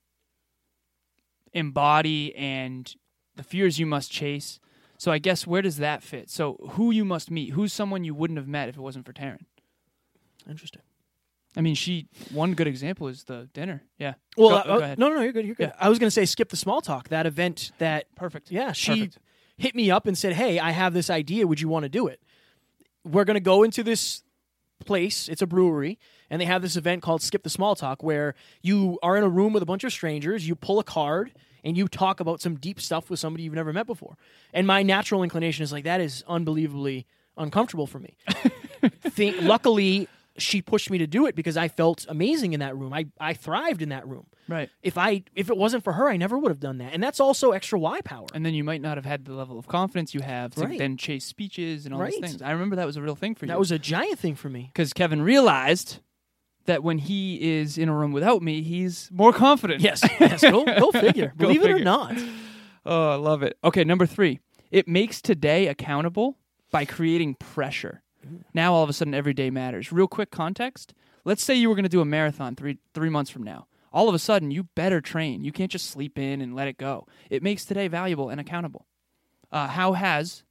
embody 1.53 2.35
and 2.35 2.93
the 3.35 3.43
fears 3.43 3.79
you 3.79 3.85
must 3.85 4.11
chase. 4.11 4.59
So, 5.01 5.11
I 5.11 5.17
guess 5.17 5.47
where 5.47 5.63
does 5.63 5.77
that 5.77 6.03
fit? 6.03 6.29
So, 6.29 6.57
who 6.73 6.91
you 6.91 7.03
must 7.03 7.31
meet? 7.31 7.53
Who's 7.53 7.73
someone 7.73 8.03
you 8.03 8.13
wouldn't 8.13 8.37
have 8.37 8.47
met 8.47 8.69
if 8.69 8.77
it 8.77 8.81
wasn't 8.81 9.03
for 9.03 9.13
Taryn? 9.13 9.39
Interesting. 10.47 10.83
I 11.57 11.61
mean, 11.61 11.73
she. 11.73 12.05
One 12.31 12.53
good 12.53 12.67
example 12.67 13.07
is 13.07 13.23
the 13.23 13.49
dinner. 13.51 13.81
Yeah. 13.97 14.13
Well, 14.37 14.49
Go- 14.49 14.55
uh, 14.57 14.63
go 14.63 14.83
ahead. 14.83 14.99
no, 14.99 15.09
no, 15.09 15.15
no, 15.15 15.21
you're 15.21 15.33
good. 15.33 15.47
You're 15.47 15.55
good. 15.55 15.73
I 15.79 15.89
was 15.89 15.97
going 15.97 16.05
to 16.05 16.11
say 16.11 16.25
skip 16.25 16.49
the 16.49 16.55
small 16.55 16.81
talk. 16.81 17.09
That 17.09 17.25
event 17.25 17.71
that 17.79 18.13
Perfect. 18.15 18.51
Yeah, 18.51 18.73
she 18.73 18.91
Perfect. 19.07 19.17
hit 19.57 19.73
me 19.73 19.89
up 19.89 20.05
and 20.05 20.15
said, 20.15 20.33
"Hey, 20.33 20.59
I 20.59 20.69
have 20.69 20.93
this 20.93 21.09
idea. 21.09 21.47
Would 21.47 21.59
you 21.59 21.67
want 21.67 21.81
to 21.81 21.89
do 21.89 22.05
it? 22.05 22.21
We're 23.03 23.25
going 23.25 23.33
to 23.33 23.39
go 23.39 23.63
into 23.63 23.81
this 23.81 24.21
place. 24.85 25.29
It's 25.29 25.41
a 25.41 25.47
brewery, 25.47 25.97
and 26.29 26.41
they 26.41 26.45
have 26.45 26.61
this 26.61 26.75
event 26.75 27.01
called 27.01 27.21
Skip 27.21 27.43
the 27.43 27.49
Small 27.49 27.75
Talk, 27.75 28.03
where 28.03 28.35
you 28.61 28.99
are 29.01 29.17
in 29.17 29.23
a 29.23 29.29
room 29.29 29.53
with 29.53 29.63
a 29.63 29.65
bunch 29.65 29.83
of 29.83 29.91
strangers. 29.91 30.47
You 30.47 30.55
pull 30.55 30.79
a 30.79 30.83
card." 30.83 31.31
And 31.63 31.77
you 31.77 31.87
talk 31.87 32.19
about 32.19 32.41
some 32.41 32.55
deep 32.55 32.81
stuff 32.81 33.11
with 33.11 33.19
somebody 33.19 33.43
you've 33.43 33.53
never 33.53 33.71
met 33.71 33.85
before. 33.85 34.17
And 34.51 34.65
my 34.65 34.81
natural 34.81 35.21
inclination 35.21 35.61
is 35.61 35.71
like, 35.71 35.83
that 35.83 36.01
is 36.01 36.23
unbelievably 36.27 37.05
uncomfortable 37.37 37.85
for 37.85 37.99
me. 37.99 38.17
Think, 39.03 39.39
luckily, 39.41 40.07
she 40.37 40.61
pushed 40.61 40.89
me 40.89 40.97
to 40.99 41.07
do 41.07 41.25
it 41.25 41.35
because 41.35 41.57
I 41.57 41.67
felt 41.67 42.05
amazing 42.09 42.53
in 42.53 42.59
that 42.61 42.75
room. 42.77 42.93
I, 42.93 43.07
I 43.19 43.33
thrived 43.33 43.81
in 43.81 43.89
that 43.89 44.07
room. 44.07 44.25
Right. 44.47 44.69
If 44.81 44.97
I 44.97 45.23
if 45.35 45.49
it 45.49 45.57
wasn't 45.57 45.83
for 45.83 45.93
her, 45.93 46.09
I 46.09 46.17
never 46.17 46.37
would 46.37 46.49
have 46.49 46.59
done 46.59 46.77
that. 46.79 46.93
And 46.93 47.01
that's 47.03 47.19
also 47.19 47.51
extra 47.51 47.79
why 47.79 48.01
power. 48.01 48.27
and 48.33 48.45
then 48.45 48.53
you 48.53 48.63
might 48.63 48.81
not 48.81 48.97
have 48.97 49.05
had 49.05 49.25
the 49.25 49.33
level 49.33 49.59
of 49.59 49.67
confidence 49.67 50.13
you 50.13 50.21
have 50.21 50.55
to 50.55 50.61
Right. 50.65 50.77
then 50.79 50.97
chase 50.97 51.25
speeches 51.25 51.85
and 51.85 51.93
all 51.93 52.01
these 52.03 52.13
Right. 52.15 52.29
things. 52.29 52.41
I 52.41 52.51
remember 52.51 52.75
that 52.77 52.85
was 52.85 52.97
a 52.97 53.01
real 53.01 53.15
thing 53.15 53.35
for 53.35 53.45
you. 53.45 53.49
That 53.49 53.59
was 53.59 53.71
a 53.71 53.79
giant 53.79 54.19
thing 54.19 54.35
for 54.35 54.49
me. 54.49 54.69
because 54.73 54.93
Kevin 54.93 55.21
realized 55.21 55.99
that 56.65 56.83
when 56.83 56.97
he 56.99 57.57
is 57.59 57.77
in 57.77 57.89
a 57.89 57.93
room 57.95 58.11
without 58.11 58.41
me, 58.41 58.61
he's 58.61 59.09
more 59.11 59.33
confident. 59.33 59.81
Yes, 59.81 60.01
yes. 60.19 60.41
Go, 60.41 60.63
go 60.65 60.91
figure. 60.99 61.33
Go 61.37 61.47
Believe 61.47 61.63
it 61.63 61.71
or 61.71 61.79
not. 61.79 62.15
Oh, 62.85 63.09
I 63.11 63.15
love 63.15 63.43
it. 63.43 63.57
Okay, 63.63 63.83
number 63.83 64.05
three. 64.05 64.39
It 64.69 64.87
makes 64.87 65.21
today 65.21 65.67
accountable 65.67 66.37
by 66.71 66.85
creating 66.85 67.35
pressure. 67.35 68.01
Now 68.53 68.73
all 68.73 68.83
of 68.83 68.89
a 68.89 68.93
sudden 68.93 69.13
every 69.13 69.33
day 69.33 69.49
matters. 69.49 69.91
Real 69.91 70.07
quick 70.07 70.31
context. 70.31 70.93
Let's 71.25 71.43
say 71.43 71.55
you 71.55 71.69
were 71.69 71.75
going 71.75 71.83
to 71.83 71.89
do 71.89 72.01
a 72.01 72.05
marathon 72.05 72.55
three 72.55 72.77
three 72.93 73.09
months 73.09 73.29
from 73.31 73.43
now. 73.43 73.67
all 73.93 74.07
of 74.07 74.15
a 74.15 74.19
sudden 74.19 74.51
you 74.51 74.63
better 74.75 75.01
train. 75.01 75.43
You 75.43 75.51
can't 75.51 75.69
just 75.71 75.87
sleep 75.89 76.17
in 76.17 76.41
and 76.41 76.55
let 76.55 76.67
it 76.67 76.77
go. 76.77 77.07
It 77.29 77.43
makes 77.43 77.65
today 77.65 77.87
valuable 77.89 78.29
and 78.29 78.39
accountable. 78.39 78.85
Uh, 79.51 79.67
how 79.67 79.93
has 79.93 80.43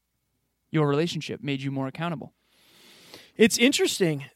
your 0.71 0.87
relationship 0.87 1.43
made 1.43 1.63
you 1.63 1.71
more 1.71 1.87
accountable? 1.87 2.33
It's 3.37 3.57
interesting. 3.59 4.27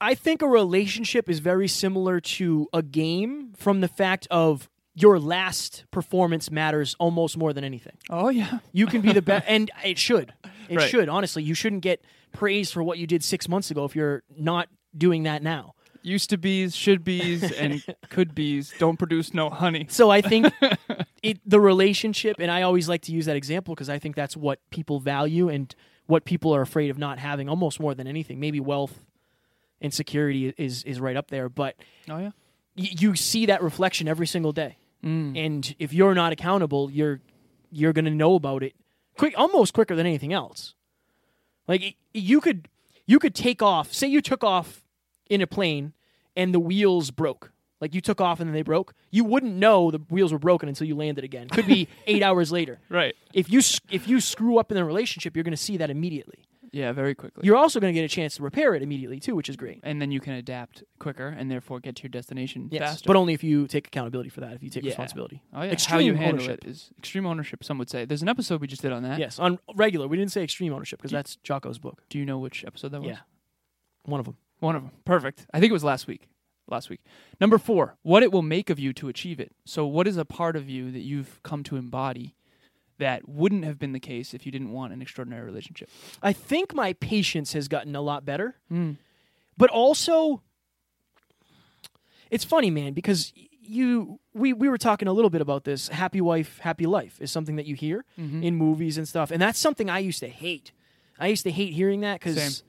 I 0.00 0.14
think 0.14 0.42
a 0.42 0.46
relationship 0.46 1.28
is 1.28 1.40
very 1.40 1.66
similar 1.66 2.20
to 2.20 2.68
a 2.72 2.82
game 2.82 3.52
from 3.56 3.80
the 3.80 3.88
fact 3.88 4.28
of 4.30 4.68
your 4.94 5.18
last 5.18 5.84
performance 5.90 6.50
matters 6.50 6.94
almost 7.00 7.36
more 7.36 7.52
than 7.52 7.64
anything. 7.64 7.96
Oh 8.08 8.28
yeah, 8.28 8.60
You 8.72 8.86
can 8.86 9.00
be 9.00 9.12
the 9.12 9.22
best, 9.22 9.44
and 9.48 9.70
it 9.84 9.98
should. 9.98 10.32
It 10.68 10.76
Right. 10.76 10.88
should. 10.90 11.08
Honestly, 11.08 11.42
you 11.42 11.54
shouldn't 11.54 11.82
get 11.82 12.04
praise 12.32 12.70
for 12.70 12.82
what 12.82 12.98
you 12.98 13.06
did 13.06 13.22
six 13.24 13.48
months 13.48 13.70
ago 13.70 13.84
if 13.84 13.94
you're 13.96 14.22
not 14.36 14.68
doing 14.96 15.24
that 15.24 15.42
now. 15.42 15.74
used 16.02 16.30
to 16.30 16.38
bees, 16.38 16.74
should 16.74 17.04
bees, 17.04 17.50
and 17.52 17.84
could 18.10 18.34
bees 18.34 18.72
don't 18.78 18.98
produce 18.98 19.34
no 19.34 19.50
honey. 19.50 19.86
So 19.90 20.10
I 20.10 20.20
think 20.20 20.52
it 21.22 21.38
the 21.44 21.60
relationship, 21.60 22.36
and 22.38 22.50
I 22.50 22.62
always 22.62 22.88
like 22.88 23.02
to 23.02 23.12
use 23.12 23.26
that 23.26 23.36
example 23.36 23.74
because 23.74 23.88
I 23.90 23.98
think 23.98 24.16
that's 24.16 24.36
what 24.36 24.60
people 24.70 25.00
value 25.00 25.48
and 25.48 25.74
what 26.06 26.24
people 26.24 26.54
are 26.54 26.62
afraid 26.62 26.90
of 26.90 26.98
not 26.98 27.18
having, 27.18 27.48
almost 27.48 27.80
more 27.80 27.94
than 27.94 28.06
anything. 28.06 28.40
Maybe 28.40 28.60
wealth 28.60 29.04
and 29.80 29.92
security 29.92 30.54
is 30.56 30.82
is 30.84 31.00
right 31.00 31.16
up 31.16 31.28
there, 31.28 31.48
but 31.48 31.76
Oh 32.08 32.18
yeah, 32.18 32.30
y- 32.76 32.90
you 32.98 33.14
see 33.14 33.46
that 33.46 33.62
reflection 33.62 34.08
every 34.08 34.26
single 34.26 34.52
day. 34.52 34.78
Mm. 35.04 35.36
And 35.36 35.74
if 35.78 35.92
you're 35.92 36.14
not 36.14 36.32
accountable, 36.32 36.90
you're 36.90 37.20
you're 37.70 37.92
going 37.92 38.06
to 38.06 38.10
know 38.10 38.34
about 38.34 38.62
it 38.62 38.74
quick, 39.16 39.34
almost 39.36 39.74
quicker 39.74 39.94
than 39.94 40.06
anything 40.06 40.32
else. 40.32 40.74
Like 41.68 41.96
you 42.12 42.40
could 42.40 42.68
you 43.06 43.18
could 43.18 43.34
take 43.34 43.62
off. 43.62 43.92
Say 43.92 44.08
you 44.08 44.20
took 44.20 44.42
off 44.42 44.82
in 45.30 45.40
a 45.40 45.46
plane 45.46 45.92
and 46.34 46.52
the 46.54 46.60
wheels 46.60 47.10
broke. 47.10 47.52
Like 47.80 47.94
you 47.94 48.00
took 48.00 48.20
off 48.20 48.40
and 48.40 48.48
then 48.48 48.54
they 48.54 48.62
broke. 48.62 48.94
You 49.10 49.22
wouldn't 49.24 49.54
know 49.54 49.90
the 49.90 49.98
wheels 50.10 50.32
were 50.32 50.38
broken 50.38 50.68
until 50.68 50.86
you 50.86 50.96
landed 50.96 51.22
again. 51.22 51.48
Could 51.48 51.66
be 51.66 51.86
eight 52.06 52.22
hours 52.22 52.50
later. 52.50 52.80
right. 52.88 53.14
If 53.32 53.50
you 53.50 53.60
if 53.90 54.08
you 54.08 54.20
screw 54.20 54.58
up 54.58 54.72
in 54.72 54.78
a 54.78 54.84
relationship, 54.84 55.36
you're 55.36 55.44
going 55.44 55.52
to 55.52 55.56
see 55.56 55.76
that 55.76 55.90
immediately. 55.90 56.44
Yeah, 56.72 56.92
very 56.92 57.14
quickly. 57.14 57.46
You're 57.46 57.56
also 57.56 57.80
going 57.80 57.92
to 57.94 57.98
get 57.98 58.04
a 58.04 58.08
chance 58.14 58.36
to 58.36 58.42
repair 58.42 58.74
it 58.74 58.82
immediately 58.82 59.18
too, 59.20 59.34
which 59.34 59.48
is 59.48 59.56
great. 59.56 59.80
and 59.82 60.00
then 60.02 60.10
you 60.10 60.20
can 60.20 60.34
adapt 60.34 60.84
quicker 60.98 61.28
and 61.28 61.50
therefore 61.50 61.80
get 61.80 61.96
to 61.96 62.02
your 62.02 62.10
destination 62.10 62.68
Yes, 62.70 62.82
faster. 62.82 63.04
but 63.06 63.16
only 63.16 63.32
if 63.34 63.42
you 63.42 63.66
take 63.66 63.86
accountability 63.86 64.28
for 64.28 64.40
that. 64.40 64.52
If 64.52 64.62
you 64.62 64.70
take 64.70 64.84
Yeah. 64.84 64.90
responsibility. 64.90 65.42
oh 65.54 65.62
yeah, 65.62 65.70
extreme 65.72 65.92
how 65.94 65.98
you 66.00 66.14
handle 66.14 66.34
ownership. 66.42 66.64
it 66.64 66.70
is 66.70 66.90
extreme 66.98 67.26
ownership. 67.26 67.64
Some 67.64 67.78
would 67.78 67.88
say. 67.90 68.04
There's 68.04 68.22
an 68.22 68.28
episode 68.28 68.60
we 68.60 68.66
just 68.66 68.82
did 68.82 68.92
on 68.92 69.02
that. 69.04 69.18
Yes, 69.18 69.38
on 69.38 69.58
regular. 69.74 70.06
We 70.08 70.16
didn't 70.16 70.32
say 70.32 70.42
extreme 70.44 70.72
ownership 70.72 70.98
because 70.98 71.10
that's 71.12 71.36
Jocko's 71.44 71.78
book. 71.78 72.02
Do 72.10 72.18
you 72.18 72.24
know 72.26 72.38
which 72.38 72.64
episode 72.66 72.92
that 72.92 73.00
was? 73.00 73.10
Yeah, 73.10 73.18
one 74.04 74.20
of 74.20 74.26
them. 74.26 74.36
One 74.60 74.74
of 74.76 74.82
them. 74.82 74.92
Perfect. 75.04 75.46
I 75.54 75.60
think 75.60 75.70
it 75.70 75.74
was 75.74 75.84
last 75.84 76.06
week. 76.06 76.28
Last 76.70 76.90
week. 76.90 77.00
Number 77.40 77.56
four, 77.56 77.96
what 78.02 78.22
it 78.22 78.30
will 78.30 78.42
make 78.42 78.68
of 78.68 78.78
you 78.78 78.92
to 78.94 79.08
achieve 79.08 79.40
it. 79.40 79.52
So, 79.64 79.86
what 79.86 80.06
is 80.06 80.18
a 80.18 80.24
part 80.26 80.54
of 80.54 80.68
you 80.68 80.90
that 80.90 81.00
you've 81.00 81.40
come 81.42 81.62
to 81.64 81.76
embody 81.76 82.34
that 82.98 83.28
wouldn't 83.28 83.64
have 83.64 83.78
been 83.78 83.92
the 83.92 84.00
case 84.00 84.34
if 84.34 84.44
you 84.44 84.52
didn't 84.52 84.72
want 84.72 84.92
an 84.92 85.02
extraordinary 85.02 85.44
relationship? 85.44 85.88
I 86.22 86.32
think 86.32 86.74
my 86.74 86.92
patience 86.94 87.52
has 87.52 87.68
gotten 87.68 87.96
a 87.96 88.00
lot 88.00 88.24
better, 88.24 88.56
hmm. 88.68 88.92
but 89.56 89.70
also, 89.70 90.42
it's 92.30 92.44
funny, 92.44 92.70
man, 92.70 92.92
because 92.92 93.32
you 93.68 94.18
we 94.34 94.52
we 94.52 94.68
were 94.68 94.78
talking 94.78 95.08
a 95.08 95.12
little 95.12 95.30
bit 95.30 95.40
about 95.40 95.64
this. 95.64 95.88
Happy 95.88 96.20
wife, 96.20 96.58
happy 96.58 96.86
life 96.86 97.20
is 97.20 97.30
something 97.30 97.56
that 97.56 97.66
you 97.66 97.74
hear 97.74 98.04
mm-hmm. 98.18 98.42
in 98.42 98.56
movies 98.56 98.98
and 98.98 99.06
stuff, 99.06 99.30
and 99.30 99.40
that's 99.40 99.58
something 99.58 99.90
I 99.90 99.98
used 99.98 100.20
to 100.20 100.28
hate. 100.28 100.72
I 101.18 101.28
used 101.28 101.42
to 101.44 101.50
hate 101.50 101.72
hearing 101.72 102.00
that 102.00 102.20
because 102.20 102.62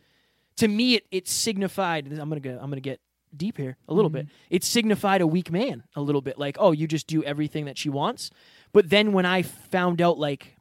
to 0.58 0.68
me 0.68 0.96
it 0.96 1.06
it 1.12 1.28
signified. 1.28 2.08
I'm 2.08 2.30
gonna 2.30 2.40
go, 2.40 2.52
I'm 2.62 2.70
gonna 2.70 2.82
get 2.82 3.00
deep 3.36 3.58
here 3.58 3.78
a 3.88 3.94
little 3.94 4.10
bit. 4.10 4.26
Mm-hmm. 4.26 4.56
It 4.56 4.64
signified 4.64 5.22
a 5.22 5.28
weak 5.28 5.52
man 5.52 5.84
a 5.96 6.02
little 6.02 6.22
bit, 6.22 6.38
like 6.38 6.58
oh, 6.60 6.72
you 6.72 6.88
just 6.88 7.08
do 7.08 7.24
everything 7.24 7.66
that 7.66 7.78
she 7.78 7.90
wants. 7.90 8.32
But 8.72 8.90
then 8.90 9.14
when 9.14 9.26
I 9.26 9.42
found 9.42 10.02
out 10.02 10.18
like 10.18 10.56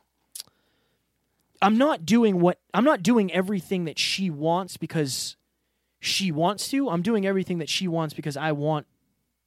I'm 1.60 1.76
not 1.76 2.06
doing 2.06 2.40
what 2.40 2.58
I'm 2.72 2.84
not 2.84 3.02
doing 3.02 3.32
everything 3.32 3.84
that 3.84 3.98
she 3.98 4.30
wants 4.30 4.76
because 4.76 5.36
she 6.00 6.30
wants 6.30 6.68
to. 6.68 6.88
I'm 6.88 7.02
doing 7.02 7.26
everything 7.26 7.58
that 7.58 7.68
she 7.68 7.88
wants 7.88 8.14
because 8.14 8.36
I 8.36 8.52
want 8.52 8.86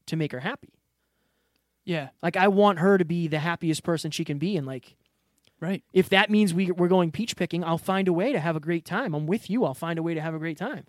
to 0.08 0.16
make 0.16 0.32
her 0.32 0.42
happy. 0.42 0.74
Yeah. 1.86 2.10
Like 2.22 2.36
I 2.36 2.50
want 2.50 2.80
her 2.80 2.98
to 2.98 3.06
be 3.06 3.28
the 3.28 3.40
happiest 3.40 3.84
person 3.84 4.12
she 4.12 4.25
can 4.25 4.38
be 4.38 4.58
and 4.58 4.68
like 4.68 4.96
Right. 5.60 5.84
if 5.94 6.10
that 6.10 6.32
means 6.32 6.56
we 6.56 6.72
we're 6.72 6.88
going 6.88 7.12
peach 7.12 7.36
picking, 7.36 7.63
I'll 7.63 7.78
find 7.78 8.08
a 8.08 8.13
way 8.13 8.32
to 8.32 8.40
have 8.40 8.56
a 8.56 8.60
great 8.60 8.84
time. 8.84 9.13
I'm 9.13 9.28
with 9.28 9.48
you. 9.48 9.63
I'll 9.63 9.75
find 9.75 10.00
a 10.00 10.04
way 10.04 10.16
to 10.16 10.22
have 10.22 10.34
a 10.34 10.40
great 10.40 10.58
time. 10.58 10.86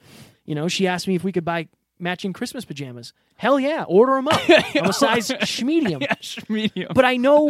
You 0.46 0.54
know, 0.54 0.66
she 0.66 0.86
asked 0.86 1.06
me 1.06 1.14
if 1.14 1.22
we 1.22 1.30
could 1.30 1.44
buy 1.44 1.68
matching 2.02 2.32
Christmas 2.32 2.64
pajamas. 2.64 3.12
Hell 3.36 3.58
yeah, 3.58 3.84
order 3.84 4.14
them 4.14 4.28
up. 4.28 4.40
I'm 4.76 4.90
a 4.90 4.92
size 4.92 5.30
medium. 5.62 6.00
Yeah, 6.02 6.14
medium. 6.48 6.92
But 6.94 7.04
I 7.04 7.16
know 7.16 7.48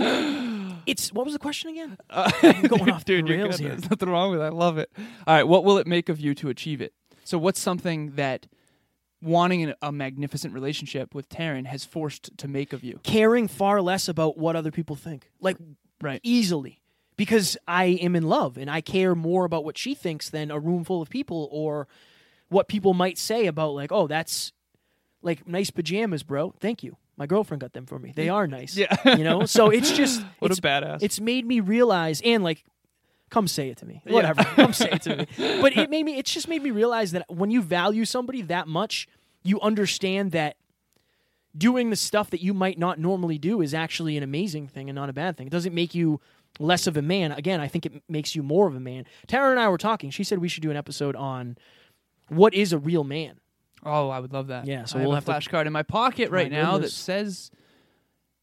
it's 0.87 1.13
what 1.13 1.25
was 1.25 1.33
the 1.35 1.39
question 1.41 1.71
again? 1.71 1.97
I'm 2.11 2.63
going 2.63 2.91
off 2.91 3.05
the 3.05 3.17
Dude, 3.17 3.29
you're 3.29 3.39
rails 3.39 3.59
here. 3.59 3.71
There's 3.71 3.91
nothing 3.91 4.09
wrong 4.09 4.31
with 4.31 4.41
it. 4.41 4.45
I 4.45 4.49
love 4.51 4.79
it. 4.79 4.91
All 5.27 5.35
right, 5.35 5.43
what 5.49 5.65
will 5.65 5.79
it 5.79 5.87
make 5.87 6.09
of 6.09 6.21
you 6.21 6.35
to 6.37 6.49
achieve 6.51 6.81
it? 6.81 6.93
So, 7.25 7.39
what's 7.39 7.61
something 7.61 8.13
that 8.17 8.47
wanting 9.23 9.63
an- 9.63 9.75
a 9.83 9.93
magnificent 9.93 10.53
relationship 10.53 11.15
with 11.15 11.29
Taryn 11.29 11.67
has 11.67 11.85
forced 11.85 12.37
to 12.39 12.49
make 12.49 12.73
of 12.73 12.83
you? 12.85 13.01
caring 13.03 13.49
far 13.49 13.81
less 13.81 14.09
about 14.09 14.37
what 14.39 14.57
other 14.57 14.71
people 14.71 14.97
think. 14.97 15.31
Like 15.41 15.57
Right. 16.01 16.21
easily. 16.23 16.81
Because 17.17 17.57
I 17.69 17.85
am 17.85 18.17
in 18.17 18.25
love 18.25 18.57
and 18.57 18.69
I 18.71 18.81
care 18.81 19.15
more 19.15 19.45
about 19.45 19.65
what 19.65 19.79
she 19.79 19.95
thinks 19.95 20.31
than 20.31 20.51
a 20.51 20.59
room 20.59 20.83
full 20.83 21.01
of 21.03 21.09
people 21.11 21.49
or 21.53 21.87
what 22.53 22.69
people 22.69 22.95
might 22.95 23.19
say 23.19 23.47
about 23.47 23.75
like, 23.75 23.91
oh, 23.91 24.07
that's 24.07 24.53
like 25.23 25.47
nice 25.49 25.71
pajamas, 25.71 26.23
bro. 26.23 26.55
Thank 26.61 26.83
you. 26.83 26.97
My 27.17 27.27
girlfriend 27.27 27.61
got 27.61 27.73
them 27.73 27.87
for 27.87 27.99
me. 27.99 28.13
They 28.15 28.27
mm. 28.27 28.35
are 28.35 28.47
nice. 28.47 28.77
Yeah. 28.77 28.97
You 29.17 29.25
know? 29.25 29.47
So 29.47 29.71
it's 29.71 29.93
just 29.93 30.23
What 30.39 30.51
it's, 30.51 30.59
a 30.59 30.63
badass. 30.63 31.03
it's 31.03 31.21
made 31.21 31.47
me 31.47 31.61
realize 31.61 32.21
and 32.25 32.45
like 32.45 32.65
come 33.31 33.49
say 33.49 33.71
it 33.71 33.79
to 33.79 33.87
me. 33.87 34.03
Whatever. 34.07 34.45
come 34.57 34.73
say 34.73 34.91
it 34.91 35.03
to 35.03 35.17
me. 35.17 35.27
But 35.61 35.77
it 35.77 35.91
made 35.91 36.05
me 36.05 36.19
it's 36.19 36.33
just 36.33 36.49
made 36.49 36.63
me 36.63 36.71
realize 36.71 37.13
that 37.13 37.25
when 37.29 37.51
you 37.51 37.63
value 37.63 38.05
somebody 38.05 38.43
that 38.43 38.69
much, 38.69 39.09
you 39.43 39.61
understand 39.61 40.33
that 40.33 40.57
doing 41.57 41.91
the 41.91 41.97
stuff 41.97 42.31
that 42.31 42.43
you 42.43 42.55
might 42.55 42.79
not 42.79 42.99
normally 42.99 43.39
do 43.39 43.61
is 43.61 43.75
actually 43.75 44.17
an 44.17 44.23
amazing 44.23 44.69
thing 44.69 44.89
and 44.89 44.97
not 44.97 45.09
a 45.09 45.13
bad 45.13 45.37
thing. 45.37 45.47
It 45.47 45.51
doesn't 45.51 45.75
make 45.75 45.95
you 45.95 46.21
less 46.59 46.87
of 46.87 46.97
a 46.97 47.03
man. 47.03 47.33
Again, 47.33 47.61
I 47.61 47.69
think 47.69 47.87
it 47.87 48.03
makes 48.09 48.35
you 48.35 48.43
more 48.43 48.67
of 48.67 48.75
a 48.75 48.81
man. 48.81 49.05
Taryn 49.29 49.53
and 49.53 49.61
I 49.61 49.69
were 49.69 49.79
talking. 49.79 50.11
She 50.11 50.25
said 50.25 50.39
we 50.39 50.49
should 50.49 50.63
do 50.63 50.71
an 50.71 50.77
episode 50.77 51.17
on 51.17 51.57
what 52.33 52.55
is 52.55 52.73
a 52.73 52.79
real 52.79 53.05
man. 53.05 53.39
Oh, 53.85 54.11
I 54.11 54.21
would 54.21 54.33
love 54.33 54.47
that. 54.49 54.67
Yeah, 54.67 54.85
so 54.85 54.99
I 54.99 55.03
we'll 55.03 55.13
have, 55.13 55.27
have 55.27 55.37
a 55.37 55.41
flashcard 55.41 55.67
in 55.67 55.73
my 55.73 55.83
pocket 55.83 56.31
My 56.31 56.37
right 56.39 56.53
now 56.53 56.79
that 56.79 56.91
says. 56.91 57.51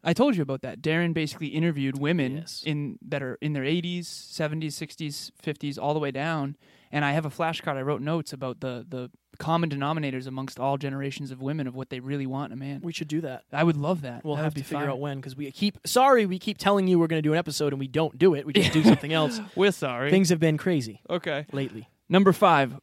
I 0.02 0.14
told 0.14 0.38
you 0.38 0.42
about 0.42 0.62
that. 0.62 0.82
Darren 0.82 1.14
basically 1.14 1.48
interviewed 1.48 2.00
women 2.00 2.38
Yes. 2.38 2.64
in 2.66 2.98
that 3.02 3.22
are 3.22 3.38
in 3.42 3.52
their 3.52 3.64
80s, 3.66 4.06
70s, 4.06 4.68
60s, 4.68 5.32
50s, 5.44 5.78
all 5.78 5.94
the 5.94 6.00
way 6.00 6.10
down, 6.10 6.56
and 6.90 7.04
I 7.04 7.12
have 7.12 7.26
a 7.26 7.30
flashcard. 7.30 7.76
I 7.76 7.82
wrote 7.82 8.02
notes 8.02 8.32
about 8.32 8.62
the 8.62 8.86
the 8.88 9.12
common 9.40 9.70
denominators 9.70 10.28
amongst 10.28 10.60
all 10.60 10.78
generations 10.78 11.32
of 11.32 11.42
women 11.42 11.66
of 11.68 11.74
what 11.76 11.90
they 11.90 12.00
really 12.02 12.26
want 12.26 12.52
in 12.52 12.58
a 12.58 12.60
man. 12.60 12.82
We 12.82 12.92
should 12.94 13.08
do 13.08 13.22
that. 13.22 13.44
I 13.54 13.64
would 13.64 13.78
love 13.78 14.02
that. 14.02 14.24
We'll 14.26 14.36
That 14.36 14.44
have 14.44 14.54
to 14.56 14.64
figure 14.64 14.90
out 14.90 15.00
when 15.00 15.18
because 15.18 15.36
we 15.36 15.50
keep 15.52 15.78
sorry 15.86 16.26
we 16.26 16.40
keep 16.40 16.58
telling 16.58 16.88
you 16.88 16.98
we're 17.00 17.08
going 17.08 17.22
to 17.22 17.28
do 17.28 17.34
an 17.34 17.40
episode 17.40 17.72
and 17.74 17.80
we 17.80 17.88
don't 17.88 18.18
do 18.18 18.36
it. 18.36 18.46
We 18.46 18.54
just 18.54 18.72
do 18.74 18.84
something 18.92 19.14
else. 19.14 19.40
We're 19.56 19.72
sorry. 19.72 20.12
Things 20.12 20.30
have 20.30 20.40
been 20.40 20.58
crazy 20.58 21.02
okay. 21.10 21.46
lately. 21.52 21.90
Number 22.10 22.32
five. 22.34 22.76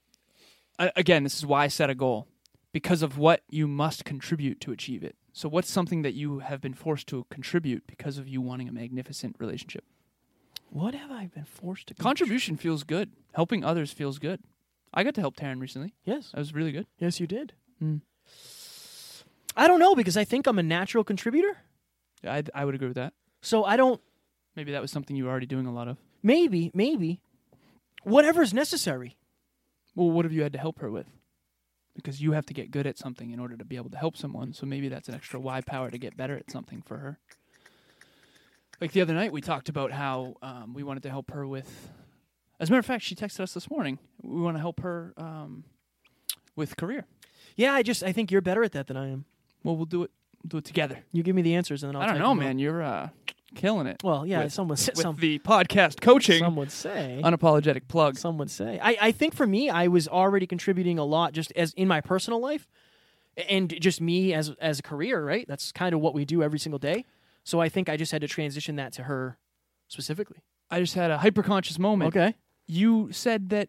Again, 0.78 1.22
this 1.24 1.36
is 1.36 1.46
why 1.46 1.64
I 1.64 1.68
set 1.68 1.90
a 1.90 1.94
goal 1.94 2.26
because 2.72 3.02
of 3.02 3.16
what 3.18 3.42
you 3.48 3.66
must 3.66 4.04
contribute 4.04 4.60
to 4.62 4.72
achieve 4.72 5.02
it. 5.02 5.16
So, 5.32 5.48
what's 5.48 5.70
something 5.70 6.02
that 6.02 6.14
you 6.14 6.40
have 6.40 6.60
been 6.60 6.74
forced 6.74 7.06
to 7.08 7.26
contribute 7.30 7.86
because 7.86 8.18
of 8.18 8.26
you 8.28 8.40
wanting 8.40 8.68
a 8.68 8.72
magnificent 8.72 9.36
relationship? 9.38 9.84
What 10.70 10.94
have 10.94 11.10
I 11.10 11.26
been 11.26 11.44
forced 11.44 11.86
to 11.88 11.94
Contribution 11.94 12.56
feels 12.56 12.82
good. 12.84 13.12
Helping 13.34 13.64
others 13.64 13.92
feels 13.92 14.18
good. 14.18 14.40
I 14.92 15.04
got 15.04 15.14
to 15.14 15.20
help 15.20 15.36
Taryn 15.36 15.60
recently. 15.60 15.94
Yes, 16.04 16.30
That 16.32 16.38
was 16.38 16.54
really 16.54 16.72
good. 16.72 16.86
yes, 16.98 17.20
you 17.20 17.26
did. 17.26 17.52
Hmm. 17.78 17.98
I 19.56 19.68
don't 19.68 19.78
know 19.78 19.94
because 19.94 20.16
I 20.16 20.24
think 20.24 20.46
I'm 20.46 20.58
a 20.58 20.62
natural 20.62 21.04
contributor. 21.04 21.56
I, 22.26 22.42
I 22.54 22.64
would 22.64 22.74
agree 22.74 22.88
with 22.88 22.96
that. 22.96 23.12
So 23.42 23.64
I 23.64 23.76
don't. 23.76 24.00
Maybe 24.54 24.72
that 24.72 24.82
was 24.82 24.90
something 24.90 25.16
you 25.16 25.24
were 25.24 25.30
already 25.30 25.46
doing 25.46 25.66
a 25.66 25.72
lot 25.72 25.86
of. 25.88 25.98
Maybe, 26.22 26.70
maybe, 26.74 27.20
whatever's 28.02 28.52
necessary. 28.52 29.16
Well, 29.96 30.10
what 30.10 30.24
have 30.24 30.32
you 30.32 30.42
had 30.42 30.52
to 30.52 30.58
help 30.58 30.78
her 30.80 30.90
with? 30.90 31.06
Because 31.94 32.20
you 32.20 32.32
have 32.32 32.44
to 32.46 32.54
get 32.54 32.70
good 32.70 32.86
at 32.86 32.98
something 32.98 33.30
in 33.30 33.40
order 33.40 33.56
to 33.56 33.64
be 33.64 33.76
able 33.76 33.90
to 33.90 33.96
help 33.96 34.16
someone. 34.16 34.52
So 34.52 34.66
maybe 34.66 34.88
that's 34.88 35.08
an 35.08 35.14
extra 35.14 35.40
why 35.40 35.62
power 35.62 35.90
to 35.90 35.98
get 35.98 36.16
better 36.16 36.36
at 36.36 36.50
something 36.50 36.82
for 36.82 36.98
her. 36.98 37.18
Like 38.78 38.92
the 38.92 39.00
other 39.00 39.14
night, 39.14 39.32
we 39.32 39.40
talked 39.40 39.70
about 39.70 39.90
how 39.90 40.36
um, 40.42 40.74
we 40.74 40.82
wanted 40.82 41.02
to 41.04 41.10
help 41.10 41.30
her 41.30 41.46
with. 41.46 41.90
As 42.60 42.68
a 42.68 42.72
matter 42.72 42.80
of 42.80 42.86
fact, 42.86 43.04
she 43.04 43.14
texted 43.14 43.40
us 43.40 43.54
this 43.54 43.70
morning. 43.70 43.98
We 44.22 44.42
want 44.42 44.56
to 44.56 44.60
help 44.60 44.80
her 44.80 45.14
um, 45.16 45.64
with 46.54 46.76
career. 46.76 47.06
Yeah, 47.56 47.72
I 47.72 47.82
just 47.82 48.02
I 48.02 48.12
think 48.12 48.30
you're 48.30 48.42
better 48.42 48.62
at 48.62 48.72
that 48.72 48.86
than 48.86 48.98
I 48.98 49.08
am. 49.08 49.24
Well, 49.64 49.76
we'll 49.76 49.86
do 49.86 50.02
it. 50.02 50.10
We'll 50.42 50.48
do 50.48 50.58
it 50.58 50.64
together. 50.66 50.98
You 51.12 51.22
give 51.22 51.34
me 51.34 51.40
the 51.40 51.54
answers 51.54 51.82
and 51.82 51.90
then 51.90 51.96
I'll. 51.96 52.02
I 52.02 52.06
don't 52.06 52.16
type 52.16 52.22
know, 52.22 52.34
man. 52.34 52.58
You're 52.58 52.82
uh, 52.82 53.08
killing 53.56 53.88
it. 53.88 54.02
Well, 54.04 54.24
yeah, 54.24 54.44
with- 54.44 54.52
some 54.52 54.68
would 54.68 54.78
say, 54.78 54.92
with 54.94 55.02
some, 55.02 55.16
the 55.16 55.40
podcast 55.40 56.00
coaching. 56.00 56.38
some 56.38 56.54
would 56.56 56.70
say. 56.70 57.20
Unapologetic 57.24 57.88
plug. 57.88 58.16
Some 58.16 58.38
would 58.38 58.50
say. 58.50 58.78
I, 58.80 58.96
I 59.00 59.12
think 59.12 59.34
for 59.34 59.46
me, 59.46 59.68
I 59.68 59.88
was 59.88 60.06
already 60.06 60.46
contributing 60.46 60.98
a 60.98 61.04
lot 61.04 61.32
just 61.32 61.52
as 61.56 61.72
in 61.74 61.88
my 61.88 62.00
personal 62.00 62.40
life. 62.40 62.68
and 63.50 63.74
just 63.80 64.00
me 64.00 64.32
as 64.32 64.50
as 64.60 64.78
a 64.78 64.82
career, 64.82 65.22
right? 65.24 65.44
That's 65.48 65.70
kind 65.72 65.94
of 65.94 66.00
what 66.00 66.14
we 66.14 66.24
do 66.24 66.42
every 66.42 66.58
single 66.58 66.78
day. 66.78 67.04
So 67.44 67.60
I 67.60 67.68
think 67.68 67.88
I 67.88 67.96
just 67.96 68.10
had 68.12 68.22
to 68.22 68.28
transition 68.28 68.76
that 68.76 68.92
to 68.94 69.02
her 69.04 69.36
specifically. 69.88 70.38
I 70.70 70.80
just 70.80 70.94
had 70.94 71.10
a 71.10 71.18
hyperconscious 71.18 71.78
moment. 71.78 72.16
Okay. 72.16 72.34
You 72.66 73.12
said 73.12 73.50
that 73.50 73.68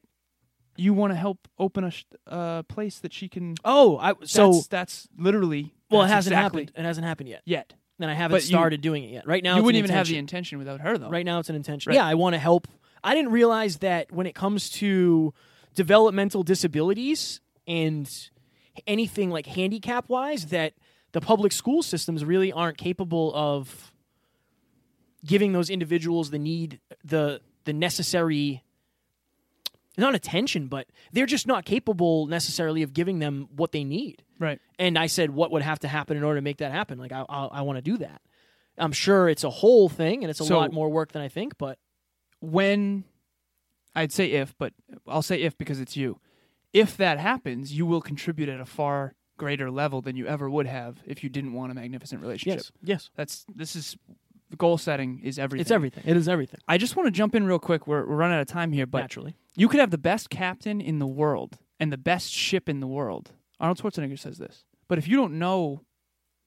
you 0.77 0.93
want 0.93 1.11
to 1.11 1.15
help 1.17 1.47
open 1.59 1.83
a 1.83 1.91
sh- 1.91 2.05
uh, 2.27 2.63
place 2.63 2.99
that 2.99 3.11
she 3.13 3.27
can. 3.27 3.55
Oh, 3.65 3.97
I 3.97 4.13
so 4.23 4.51
that's, 4.53 4.67
that's 4.67 5.07
literally. 5.17 5.73
well, 5.91 6.03
it 6.03 6.07
hasn't 6.07 6.33
exactly 6.33 6.63
happened. 6.63 6.79
It 6.79 6.85
hasn't 6.87 7.05
happened 7.05 7.29
yet. 7.29 7.41
yet. 7.45 7.73
And 7.99 8.11
I 8.11 8.13
haven't 8.13 8.35
But 8.35 8.43
you- 8.43 8.47
started 8.49 8.81
doing 8.81 9.03
it 9.03 9.11
yet. 9.11 9.27
Right 9.27 9.43
now, 9.43 9.53
you 9.55 9.59
it's 9.61 9.65
wouldn't 9.65 9.79
even 9.79 9.91
have 9.91 10.05
the 10.07 10.17
intention. 10.17 10.57
intention 10.57 10.59
without 10.59 10.81
her, 10.81 10.97
though. 10.97 11.09
Right 11.09 11.25
now, 11.25 11.39
it's 11.39 11.49
an 11.49 11.55
intention. 11.55 11.89
Right. 11.89 11.95
Yeah, 11.95 12.05
I 12.05 12.13
want 12.13 12.33
to 12.33 12.39
help. 12.39 12.67
I 13.03 13.15
didn't 13.15 13.31
realize 13.31 13.77
that 13.77 14.11
when 14.11 14.27
it 14.27 14.35
comes 14.35 14.69
to 14.71 15.33
developmental 15.75 16.43
disabilities 16.43 17.41
and 17.65 18.09
anything 18.85 19.29
like 19.31 19.45
handicap 19.47 20.09
wise, 20.09 20.47
that 20.47 20.73
the 21.13 21.21
public 21.21 21.51
school 21.51 21.81
systems 21.81 22.23
really 22.23 22.51
aren't 22.51 22.77
capable 22.77 23.33
of 23.33 23.91
giving 25.25 25.51
those 25.53 25.69
individuals 25.69 26.29
the 26.29 26.39
need 26.39 26.79
the 27.03 27.41
the 27.65 27.73
necessary 27.73 28.63
not 29.97 30.13
attention, 30.13 30.67
but 30.67 30.87
they're 31.11 31.25
just 31.25 31.47
not 31.47 31.65
capable 31.65 32.27
necessarily 32.27 32.83
of 32.83 32.93
giving 32.93 33.17
them 33.19 33.47
what 33.55 33.71
they 33.71 33.83
need. 33.83 34.21
Right. 34.39 34.59
And 34.79 34.97
I 34.97 35.07
said, 35.07 35.31
what 35.31 35.51
would 35.51 35.61
have 35.63 35.79
to 35.79 35.87
happen 35.87 36.17
in 36.17 36.23
order 36.23 36.37
to 36.37 36.43
make 36.43 36.57
that 36.57 36.71
happen? 36.71 36.97
Like, 36.99 37.11
I, 37.11 37.25
I, 37.27 37.45
I 37.45 37.61
want 37.61 37.77
to 37.77 37.81
do 37.81 37.97
that. 37.97 38.21
I'm 38.77 38.91
sure 38.91 39.27
it's 39.27 39.43
a 39.43 39.49
whole 39.49 39.89
thing 39.89 40.23
and 40.23 40.29
it's 40.29 40.39
a 40.39 40.45
So- 40.45 40.57
lot 40.57 40.71
more 40.71 40.89
work 40.89 41.11
than 41.11 41.21
I 41.21 41.27
think, 41.29 41.57
but 41.57 41.79
When 42.39 43.03
I'd 43.95 44.11
say 44.11 44.31
if, 44.33 44.55
but 44.59 44.73
I'll 45.07 45.23
say 45.23 45.41
if 45.41 45.57
because 45.57 45.79
it's 45.79 45.97
you. 45.97 46.19
If 46.73 46.97
that 46.97 47.17
happens, 47.19 47.73
you 47.73 47.85
will 47.87 48.01
contribute 48.01 48.49
at 48.49 48.59
a 48.59 48.65
far 48.65 49.15
greater 49.37 49.71
level 49.71 50.01
than 50.01 50.15
you 50.15 50.27
ever 50.27 50.47
would 50.49 50.67
have 50.67 50.97
if 51.05 51.23
you 51.23 51.29
didn't 51.29 51.53
want 51.53 51.71
a 51.71 51.75
magnificent 51.75 52.21
relationship. 52.21 52.59
yes, 52.59 52.71
yes, 52.83 53.09
That's 53.15 53.45
this 53.55 53.75
is 53.75 53.97
goal 54.57 54.77
setting 54.77 55.19
is 55.23 55.39
everything. 55.39 55.61
it's 55.61 55.71
everything. 55.71 56.03
It 56.05 56.15
is 56.17 56.27
everything. 56.27 56.59
I 56.67 56.77
just 56.77 56.95
want 56.95 57.07
to 57.07 57.11
jump 57.11 57.33
in 57.35 57.45
real 57.47 57.59
quick. 57.59 57.87
We're, 57.87 58.05
we're 58.07 58.15
running 58.15 58.35
out 58.37 58.41
of 58.41 58.47
time 58.47 58.71
here, 58.71 58.85
but 58.85 58.99
naturally. 59.01 59.35
you 59.55 59.67
could 59.67 59.79
have 59.79 59.91
the 59.91 59.97
best 59.97 60.29
captain 60.29 60.79
in 60.79 60.99
the 60.99 61.07
world 61.07 61.57
and 61.79 61.91
the 61.91 61.97
best 61.97 62.31
ship 62.31 62.69
in 62.69 62.79
the 62.79 62.87
world. 62.87 63.31
Arnold 63.59 63.79
Schwarzenegger 63.79 64.19
says 64.19 64.37
this. 64.37 64.65
But 64.87 64.97
if 64.97 65.07
you 65.07 65.17
don't 65.17 65.39
know 65.39 65.81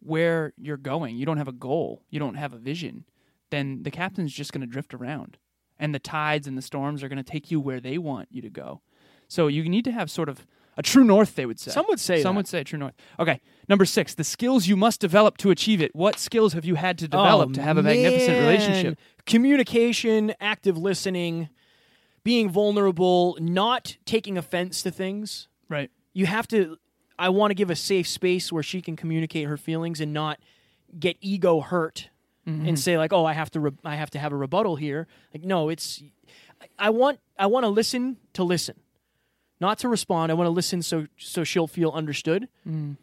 where 0.00 0.52
you're 0.56 0.76
going, 0.76 1.16
you 1.16 1.26
don't 1.26 1.36
have 1.38 1.48
a 1.48 1.52
goal, 1.52 2.02
you 2.10 2.18
don't 2.18 2.36
have 2.36 2.52
a 2.52 2.58
vision, 2.58 3.04
then 3.50 3.82
the 3.82 3.90
captain's 3.90 4.32
just 4.32 4.52
going 4.52 4.60
to 4.62 4.66
drift 4.66 4.94
around. 4.94 5.36
And 5.78 5.94
the 5.94 5.98
tides 5.98 6.46
and 6.46 6.56
the 6.58 6.62
storms 6.62 7.02
are 7.02 7.08
going 7.08 7.22
to 7.22 7.22
take 7.30 7.50
you 7.50 7.60
where 7.60 7.80
they 7.80 7.98
want 7.98 8.28
you 8.30 8.42
to 8.42 8.50
go. 8.50 8.82
So 9.28 9.46
you 9.46 9.68
need 9.68 9.84
to 9.84 9.92
have 9.92 10.10
sort 10.10 10.28
of 10.28 10.46
a 10.76 10.82
true 10.82 11.04
north, 11.04 11.34
they 11.34 11.46
would 11.46 11.58
say. 11.58 11.70
Some 11.70 11.86
would 11.88 12.00
say 12.00 12.22
Some 12.22 12.34
that. 12.34 12.38
would 12.40 12.48
say 12.48 12.64
true 12.64 12.78
north. 12.78 12.94
Okay. 13.18 13.40
Number 13.68 13.84
six, 13.84 14.14
the 14.14 14.24
skills 14.24 14.66
you 14.66 14.76
must 14.76 15.00
develop 15.00 15.36
to 15.38 15.50
achieve 15.50 15.82
it. 15.82 15.94
What 15.94 16.18
skills 16.18 16.52
have 16.52 16.64
you 16.64 16.76
had 16.76 16.96
to 16.98 17.08
develop 17.08 17.50
Oh, 17.50 17.52
to 17.54 17.62
have 17.62 17.76
a 17.76 17.82
magnificent 17.82 18.38
man. 18.38 18.46
relationship? 18.46 18.98
Communication, 19.26 20.32
active 20.40 20.76
listening, 20.76 21.48
being 22.24 22.48
vulnerable, 22.50 23.36
not 23.40 23.96
taking 24.04 24.36
offense 24.38 24.82
to 24.82 24.90
things. 24.90 25.48
Right. 25.68 25.90
You 26.12 26.26
have 26.26 26.46
to. 26.48 26.76
I 27.20 27.28
want 27.28 27.50
to 27.50 27.54
give 27.54 27.70
a 27.70 27.76
safe 27.76 28.08
space 28.08 28.50
where 28.50 28.62
she 28.62 28.80
can 28.82 28.96
communicate 28.96 29.46
her 29.46 29.56
feelings 29.56 30.00
and 30.00 30.12
not 30.12 30.38
get 30.98 31.16
ego 31.20 31.60
hurt 31.60 32.08
Mm-hmm. 32.48 32.68
and 32.68 32.78
say 32.80 32.96
like, 32.96 33.12
"Oh, 33.12 33.26
I 33.26 33.34
have 33.34 33.50
to. 33.50 33.60
Re- 33.60 33.78
I 33.84 33.96
have 33.96 34.08
to 34.10 34.18
have 34.18 34.32
a 34.32 34.36
rebuttal 34.36 34.76
here." 34.76 35.06
Like, 35.34 35.44
no, 35.44 35.68
it's. 35.68 36.02
I- 36.78 36.88
want. 36.88 37.20
I 37.38 37.46
want 37.46 37.64
to 37.64 37.68
listen 37.68 38.16
to 38.32 38.42
listen, 38.44 38.76
not 39.60 39.78
to 39.80 39.88
respond. 39.90 40.32
I 40.32 40.34
want 40.34 40.46
to 40.46 40.50
listen 40.50 40.80
so 40.80 41.06
so 41.18 41.44
she'll 41.44 41.66
feel 41.66 41.90
understood. 41.90 42.48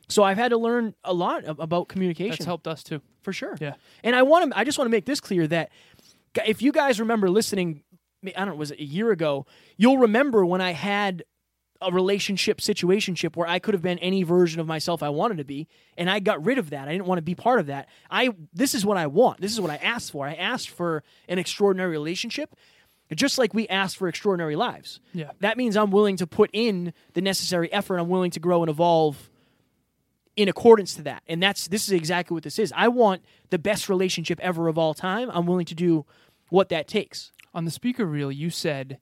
So 0.09 0.24
I've 0.24 0.38
had 0.38 0.50
to 0.50 0.57
learn 0.57 0.95
a 1.03 1.13
lot 1.13 1.45
ab- 1.45 1.60
about 1.60 1.88
communication 1.88 2.34
Mm. 2.34 2.38
That's 2.39 2.45
helped 2.45 2.67
us 2.67 2.82
too. 2.84 2.99
for 3.21 3.32
sure. 3.32 3.56
Yeah. 3.62 3.75
And 4.03 4.15
I 4.15 4.23
want 4.23 4.51
to. 4.51 4.58
I 4.58 4.63
just 4.63 4.80
want 4.80 4.88
to 4.88 4.91
make 4.91 5.06
this 5.06 5.21
clear 5.21 5.45
that 5.47 5.69
if 6.45 6.63
you 6.63 6.71
guys 6.71 6.99
remember 6.99 7.30
listening, 7.30 7.84
I 8.25 8.32
don't 8.43 8.47
know, 8.49 8.56
was 8.56 8.71
it 8.71 8.80
a 8.80 8.84
year 8.84 9.12
ago? 9.12 9.45
You'll 9.77 9.99
remember 9.99 10.43
when 10.47 10.62
I 10.62 10.71
had 10.73 11.23
a 11.81 11.91
relationship 11.91 12.59
situationship 12.59 13.35
where 13.35 13.47
I 13.47 13.59
could 13.59 13.73
have 13.73 13.81
been 13.81 13.99
any 13.99 14.23
version 14.23 14.59
of 14.59 14.67
myself 14.67 15.03
I 15.03 15.09
wanted 15.09 15.37
to 15.37 15.43
be, 15.43 15.67
and 15.97 16.09
I 16.09 16.19
got 16.19 16.43
rid 16.45 16.57
of 16.57 16.69
that. 16.71 16.87
I 16.87 16.91
didn't 16.91 17.05
want 17.05 17.19
to 17.19 17.23
be 17.23 17.35
part 17.35 17.59
of 17.59 17.67
that. 17.67 17.87
I 18.09 18.29
this 18.53 18.73
is 18.73 18.85
what 18.85 18.97
I 18.97 19.07
want. 19.07 19.41
This 19.41 19.51
is 19.51 19.61
what 19.61 19.71
I 19.71 19.77
asked 19.77 20.11
for. 20.11 20.27
I 20.27 20.33
asked 20.33 20.69
for 20.69 21.03
an 21.27 21.39
extraordinary 21.39 21.91
relationship. 21.91 22.55
Just 23.15 23.37
like 23.37 23.53
we 23.53 23.69
asked 23.69 23.95
for 23.95 24.09
extraordinary 24.09 24.57
lives. 24.57 24.99
Yeah. 25.13 25.31
That 25.39 25.55
means 25.57 25.77
I'm 25.77 25.91
willing 25.91 26.17
to 26.17 26.27
put 26.27 26.49
in 26.51 26.93
the 27.13 27.21
necessary 27.21 27.71
effort. 27.71 27.99
I'm 27.99 28.09
willing 28.09 28.31
to 28.31 28.39
grow 28.41 28.63
and 28.63 28.69
evolve 28.69 29.29
in 30.35 30.49
accordance 30.49 30.93
to 30.95 31.01
that. 31.03 31.23
And 31.25 31.41
that's 31.41 31.69
this 31.69 31.83
is 31.87 31.93
exactly 31.93 32.33
what 32.33 32.43
this 32.43 32.59
is. 32.59 32.73
I 32.75 32.89
want 32.89 33.23
the 33.49 33.57
best 33.57 33.87
relationship 33.87 34.41
ever 34.41 34.67
of 34.67 34.77
all 34.77 34.93
time. 34.93 35.29
I'm 35.33 35.45
willing 35.45 35.65
to 35.67 35.75
do 35.75 36.05
what 36.49 36.67
that 36.69 36.87
takes. 36.87 37.31
on 37.53 37.65
the 37.65 37.71
speaker 37.71 38.05
reel 38.05 38.31
you 38.31 38.49
said 38.49 38.99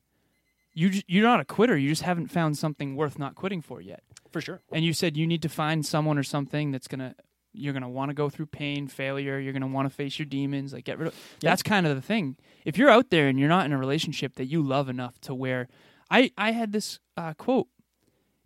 you 0.76 1.02
you're 1.08 1.24
not 1.24 1.40
a 1.40 1.46
quitter 1.46 1.76
you 1.78 1.90
just 1.90 2.04
haven't 2.04 2.28
found 2.28 2.58
something 2.58 2.96
worth 2.96 3.18
not 3.18 3.34
quitting 3.34 3.62
for 3.62 3.82
yet. 3.82 4.04
For 4.32 4.42
sure. 4.42 4.62
and 4.72 4.84
you 4.84 4.94
said 4.94 5.16
you 5.16 5.26
need 5.26 5.42
to 5.44 5.50
find 5.50 5.86
someone 5.86 6.18
or 6.18 6.24
something 6.24 6.72
that's 6.72 6.88
gonna 6.88 7.16
you're 7.54 7.72
gonna 7.74 7.90
want 7.90 8.10
to 8.10 8.14
go 8.14 8.30
through 8.30 8.48
pain 8.48 8.88
failure 8.88 9.40
you're 9.40 9.54
gonna 9.54 9.66
want 9.66 9.90
to 9.90 9.96
face 9.96 10.20
your 10.20 10.26
demons 10.26 10.74
like 10.74 10.84
get 10.84 11.00
rid 11.00 11.08
of 11.08 11.16
that's 11.40 11.64
kind 11.64 11.88
of 11.88 11.96
the 11.96 12.02
thing. 12.02 12.36
If 12.66 12.78
you're 12.78 12.90
out 12.90 13.10
there 13.10 13.28
and 13.30 13.40
you're 13.40 13.50
not 13.50 13.66
in 13.66 13.72
a 13.72 13.78
relationship 13.78 14.36
that 14.36 14.46
you 14.46 14.62
love 14.62 14.90
enough 14.90 15.20
to 15.22 15.34
where 15.34 15.68
i 16.12 16.32
i 16.38 16.52
had 16.52 16.74
this 16.74 17.00
uh, 17.16 17.34
quote 17.34 17.68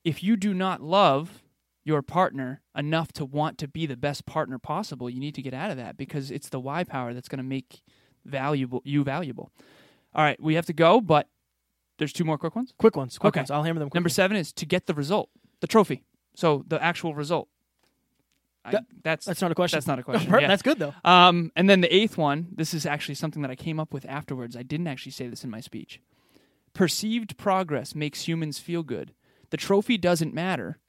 if 0.04 0.24
you 0.24 0.38
do 0.38 0.54
not 0.54 0.82
love 0.82 1.42
your 1.84 2.04
partner 2.04 2.62
enough 2.76 3.12
to 3.14 3.26
want 3.26 3.58
to 3.58 3.68
be 3.68 3.88
the 3.88 3.98
best 3.98 4.28
partner 4.28 4.60
possible 4.60 5.10
you 5.10 5.20
need 5.20 5.34
to 5.34 5.42
get 5.42 5.56
out 5.56 5.72
of 5.72 5.78
that 5.78 5.98
because 5.98 6.30
it's 6.30 6.50
the 6.50 6.60
why 6.60 6.84
power 6.84 7.14
that's 7.16 7.28
going 7.28 7.38
to 7.38 7.44
make 7.44 7.82
valuable 8.26 8.82
you 8.86 9.04
valuable. 9.04 9.52
All 10.14 10.24
right 10.24 10.40
we 10.40 10.54
have 10.54 10.68
to 10.68 10.74
go 10.74 11.02
but 11.02 11.28
there's 12.00 12.12
two 12.14 12.24
more 12.24 12.38
quick 12.40 12.56
ones 12.56 12.74
Quick 12.80 12.96
ones. 12.96 13.18
Quick 13.20 13.34
Okay. 13.34 13.40
ones. 13.42 13.52
I'll 13.52 13.62
hammer 13.64 13.80
them. 13.80 13.90
Number 13.94 14.10
seven 14.10 14.36
is 14.36 14.52
to 14.54 14.66
get 14.66 14.88
the 14.88 14.94
result, 14.96 15.30
the 15.60 15.68
trophy. 15.68 16.04
So 16.36 16.64
the 16.68 16.82
actual 16.84 17.14
result. 17.14 17.48
I, 18.66 18.72
That- 18.72 18.86
that's 19.04 19.26
That's 19.26 19.42
not 19.42 19.52
a 19.52 19.56
question. 19.56 19.78
That's 19.78 19.88
not 19.88 20.00
a 20.00 20.04
question. 20.10 20.32
Yeah. 20.32 20.48
That's 20.48 20.62
good 20.64 20.80
though. 20.80 20.94
Um, 21.04 21.52
and 21.56 21.70
then 21.70 21.82
the 21.82 21.94
eighth 21.96 22.18
one. 22.18 22.48
This 22.52 22.74
is 22.74 22.86
actually 22.86 23.16
something 23.16 23.42
that 23.44 23.52
I 23.52 23.56
came 23.56 23.80
up 23.80 23.94
with 23.94 24.06
afterwards. 24.06 24.58
I 24.58 24.64
didn't 24.64 24.88
actually 24.88 25.12
say 25.12 25.28
this 25.28 25.44
in 25.44 25.50
my 25.50 25.60
speech. 25.62 26.02
Perceived 26.74 27.38
progress 27.38 27.94
makes 27.96 28.28
humans 28.28 28.60
feel 28.60 28.84
good. 28.84 29.14
The 29.50 29.58
trophy 29.58 29.98
doesn't 29.98 30.34
matter. 30.34 30.80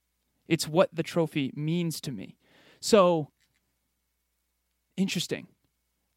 It's 0.47 0.67
what 0.67 0.89
the 0.93 1.03
trophy 1.03 1.51
means 1.55 1.99
to 2.01 2.11
me. 2.11 2.37
So 2.79 3.29
interesting. 4.97 5.47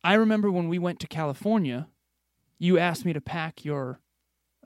I 0.02 0.14
remember 0.14 0.50
when 0.50 0.68
we 0.68 0.78
went 0.78 1.00
to 1.00 1.06
California, 1.06 1.88
you 2.58 2.78
asked 2.78 3.04
me 3.04 3.12
to 3.12 3.20
pack 3.20 3.64
your 3.64 4.00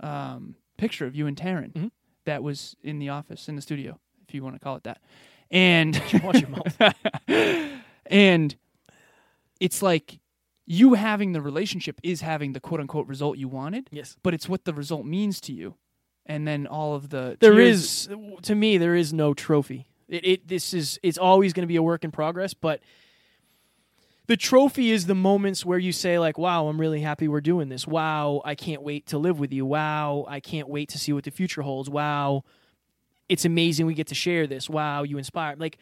um, 0.01 0.55
picture 0.77 1.07
of 1.07 1.15
you 1.15 1.27
and 1.27 1.37
Taryn 1.37 1.73
Mhm. 1.73 1.91
that 2.25 2.43
was 2.43 2.77
in 2.83 2.99
the 2.99 3.09
office 3.09 3.49
in 3.49 3.57
the 3.57 3.63
studio, 3.63 3.99
if 4.29 4.35
you 4.35 4.43
want 4.43 4.55
to 4.57 4.61
call 4.61 4.77
it 4.77 4.85
that. 4.85 5.01
And 5.51 6.01
Watch 6.23 6.41
your 6.41 6.51
mouth. 6.51 6.95
and 8.07 8.55
it's 9.61 9.83
like 9.83 10.21
you 10.67 10.95
having 10.95 11.33
the 11.33 11.41
relationship 11.41 11.99
is 12.03 12.21
having 12.21 12.53
the 12.53 12.61
quote 12.61 12.81
unquote 12.81 13.07
result 13.07 13.39
you 13.39 13.49
wanted, 13.49 13.89
Yes. 13.91 14.17
but 14.23 14.35
it's 14.35 14.49
what 14.49 14.65
the 14.65 14.75
result 14.75 15.07
means 15.07 15.41
to 15.43 15.53
you. 15.53 15.75
And 16.27 16.47
then 16.47 16.67
all 16.67 16.95
of 16.95 17.09
the 17.09 17.39
There 17.41 17.55
tears- 17.55 18.07
is 18.07 18.09
to 18.43 18.55
me 18.55 18.77
there 18.77 18.95
is 18.95 19.13
no 19.15 19.33
trophy. 19.33 19.87
It, 20.09 20.27
it 20.27 20.49
this 20.49 20.75
is 20.75 21.01
it's 21.03 21.17
always 21.19 21.53
going 21.55 21.63
to 21.63 21.67
be 21.69 21.77
a 21.77 21.83
work 21.83 22.05
in 22.05 22.11
progress, 22.11 22.53
but 22.53 22.81
the 24.29 24.37
trophy 24.37 24.91
is 24.93 25.07
the 25.07 25.15
moments 25.15 25.65
where 25.65 25.79
you 25.79 25.91
say 25.91 26.19
like, 26.19 26.39
"Wow, 26.39 26.69
I'm 26.69 26.81
really 26.81 27.01
happy 27.01 27.27
we're 27.27 27.41
doing 27.41 27.71
this. 27.71 27.87
Wow, 27.87 28.43
I 28.45 28.55
can't 28.55 28.83
wait 28.83 29.07
to 29.07 29.19
live 29.19 29.41
with 29.41 29.53
you. 29.53 29.67
Wow, 29.67 30.27
I 30.29 30.39
can't 30.39 30.69
wait 30.69 30.91
to 30.91 30.99
see 30.99 31.13
what 31.13 31.25
the 31.25 31.31
future 31.31 31.63
holds. 31.63 31.89
Wow, 31.89 32.45
it's 33.29 33.45
amazing 33.45 33.87
we 33.87 33.95
get 33.95 34.07
to 34.09 34.15
share 34.15 34.47
this. 34.47 34.69
Wow, 34.71 35.03
you 35.03 35.19
inspire." 35.19 35.57
Like 35.57 35.79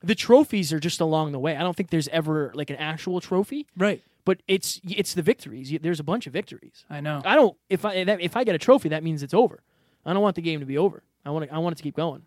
the 0.00 0.14
trophies 0.14 0.72
are 0.72 0.78
just 0.78 1.00
along 1.00 1.32
the 1.32 1.40
way. 1.40 1.56
I 1.56 1.60
don't 1.60 1.76
think 1.76 1.90
there's 1.90 2.08
ever 2.08 2.52
like 2.54 2.70
an 2.70 2.76
actual 2.76 3.20
trophy, 3.20 3.66
right. 3.76 4.00
but 4.24 4.42
it's 4.46 4.80
it's 4.84 5.14
the 5.14 5.22
victories. 5.22 5.76
There's 5.82 6.00
a 6.00 6.04
bunch 6.04 6.28
of 6.28 6.32
victories. 6.32 6.84
I 6.88 7.00
know. 7.00 7.20
I 7.24 7.34
don't 7.34 7.56
if 7.68 7.84
I 7.84 7.94
if 7.94 8.36
I 8.36 8.44
get 8.44 8.54
a 8.54 8.58
trophy, 8.58 8.90
that 8.90 9.02
means 9.02 9.24
it's 9.24 9.34
over. 9.34 9.60
I 10.06 10.12
don't 10.12 10.22
want 10.22 10.36
the 10.36 10.42
game 10.42 10.60
to 10.60 10.66
be 10.66 10.78
over. 10.78 11.02
I 11.24 11.30
want 11.30 11.46
it, 11.46 11.50
I 11.52 11.58
want 11.58 11.74
it 11.74 11.76
to 11.78 11.82
keep 11.82 11.96
going. 11.96 12.22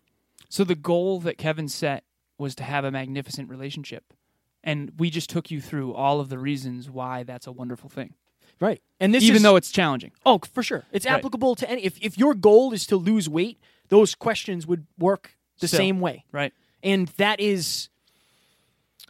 So 0.50 0.64
the 0.64 0.74
goal 0.74 1.18
that 1.20 1.38
Kevin 1.38 1.68
set 1.68 2.04
was 2.36 2.54
to 2.56 2.62
have 2.62 2.84
a 2.84 2.90
magnificent 2.90 3.48
relationship. 3.48 4.12
And 4.64 4.92
we 4.98 5.10
just 5.10 5.28
took 5.28 5.50
you 5.50 5.60
through 5.60 5.92
all 5.94 6.20
of 6.20 6.28
the 6.28 6.38
reasons 6.38 6.88
why 6.88 7.22
that's 7.24 7.46
a 7.46 7.52
wonderful 7.52 7.90
thing. 7.90 8.14
Right. 8.60 8.80
And 9.00 9.12
this 9.12 9.24
Even 9.24 9.36
is, 9.36 9.42
though 9.42 9.56
it's 9.56 9.72
challenging. 9.72 10.12
oh 10.24 10.38
for 10.52 10.62
sure 10.62 10.84
it's 10.92 11.04
Right. 11.04 11.14
applicable 11.16 11.56
to 11.56 11.68
any 11.68 11.82
if 11.84 11.98
if 12.00 12.16
your 12.16 12.34
goal 12.34 12.72
is 12.72 12.86
to 12.86 12.96
lose 12.96 13.28
weight, 13.28 13.58
those 13.88 14.14
questions 14.14 14.66
would 14.66 14.86
work 14.98 15.36
the 15.58 15.66
Still. 15.68 15.78
same 15.78 16.00
way. 16.00 16.24
Right. 16.30 16.52
And 16.82 17.08
that 17.16 17.40
is 17.40 17.88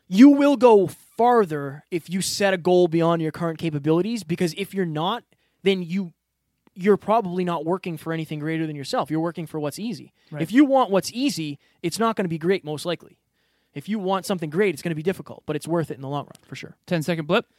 you 0.09 0.31
will 0.31 0.57
go 0.57 0.87
farther 0.87 1.85
if 1.91 2.09
you 2.09 2.21
set 2.23 2.55
a 2.55 2.57
goal 2.59 2.89
beyond 2.89 3.21
your 3.23 3.33
current 3.33 3.59
capabilities 3.59 4.25
because 4.25 4.55
if 4.57 4.73
you're 4.75 4.87
not, 4.87 5.25
then 5.63 5.83
you 5.83 6.13
you're 6.75 6.97
probably 6.97 7.45
not 7.45 7.67
working 7.67 7.99
for 7.99 8.15
anything 8.15 8.39
greater 8.39 8.67
than 8.67 8.75
yourself. 8.75 9.11
You're 9.11 9.21
working 9.21 9.47
for 9.47 9.61
what's 9.61 9.79
easy. 9.79 10.15
Right. 10.31 10.41
If 10.41 10.51
you 10.51 10.65
want 10.65 10.91
what's 10.91 11.13
easy, 11.13 11.59
it's 11.83 11.99
not 11.99 12.17
going 12.17 12.25
to 12.25 12.31
be 12.31 12.39
great 12.39 12.65
most 12.65 12.87
likely. 12.87 13.19
If 13.75 13.89
you 13.89 13.99
want 13.99 14.27
something 14.27 14.51
great, 14.51 14.75
it's 14.75 14.83
going 14.83 14.91
to 14.91 14.97
be 14.97 15.03
difficult, 15.03 15.43
but 15.47 15.57
it's 15.57 15.67
worth 15.67 15.91
it 15.91 15.95
in 15.95 16.03
the 16.03 16.09
long 16.09 16.25
run 16.25 16.33
for 16.47 16.57
sure. 16.57 16.77
10 16.87 17.03
second 17.03 17.27
blip. 17.27 17.47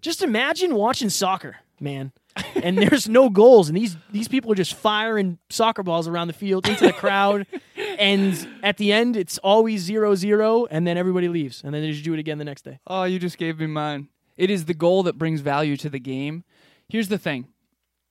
Just 0.00 0.22
imagine 0.22 0.74
watching 0.74 1.10
soccer, 1.10 1.56
man. 1.80 2.12
and 2.54 2.78
there's 2.82 3.08
no 3.08 3.28
goals, 3.30 3.68
and 3.68 3.76
these 3.76 3.96
these 4.10 4.28
people 4.28 4.52
are 4.52 4.54
just 4.54 4.74
firing 4.74 5.38
soccer 5.48 5.82
balls 5.82 6.06
around 6.06 6.26
the 6.28 6.34
field 6.34 6.68
into 6.68 6.84
the 6.84 6.92
crowd. 6.92 7.46
and 7.98 8.46
at 8.62 8.76
the 8.76 8.92
end, 8.92 9.16
it's 9.16 9.38
always 9.38 9.80
zero 9.80 10.14
zero, 10.14 10.66
and 10.66 10.86
then 10.86 10.98
everybody 10.98 11.28
leaves, 11.28 11.62
and 11.64 11.74
then 11.74 11.82
they 11.82 11.90
just 11.90 12.04
do 12.04 12.12
it 12.12 12.20
again 12.20 12.36
the 12.36 12.44
next 12.44 12.62
day. 12.62 12.78
Oh, 12.86 13.04
you 13.04 13.18
just 13.18 13.38
gave 13.38 13.58
me 13.58 13.66
mine. 13.66 14.08
It 14.36 14.50
is 14.50 14.66
the 14.66 14.74
goal 14.74 15.02
that 15.04 15.16
brings 15.16 15.40
value 15.40 15.78
to 15.78 15.88
the 15.88 15.98
game. 15.98 16.44
Here's 16.88 17.08
the 17.08 17.18
thing 17.18 17.48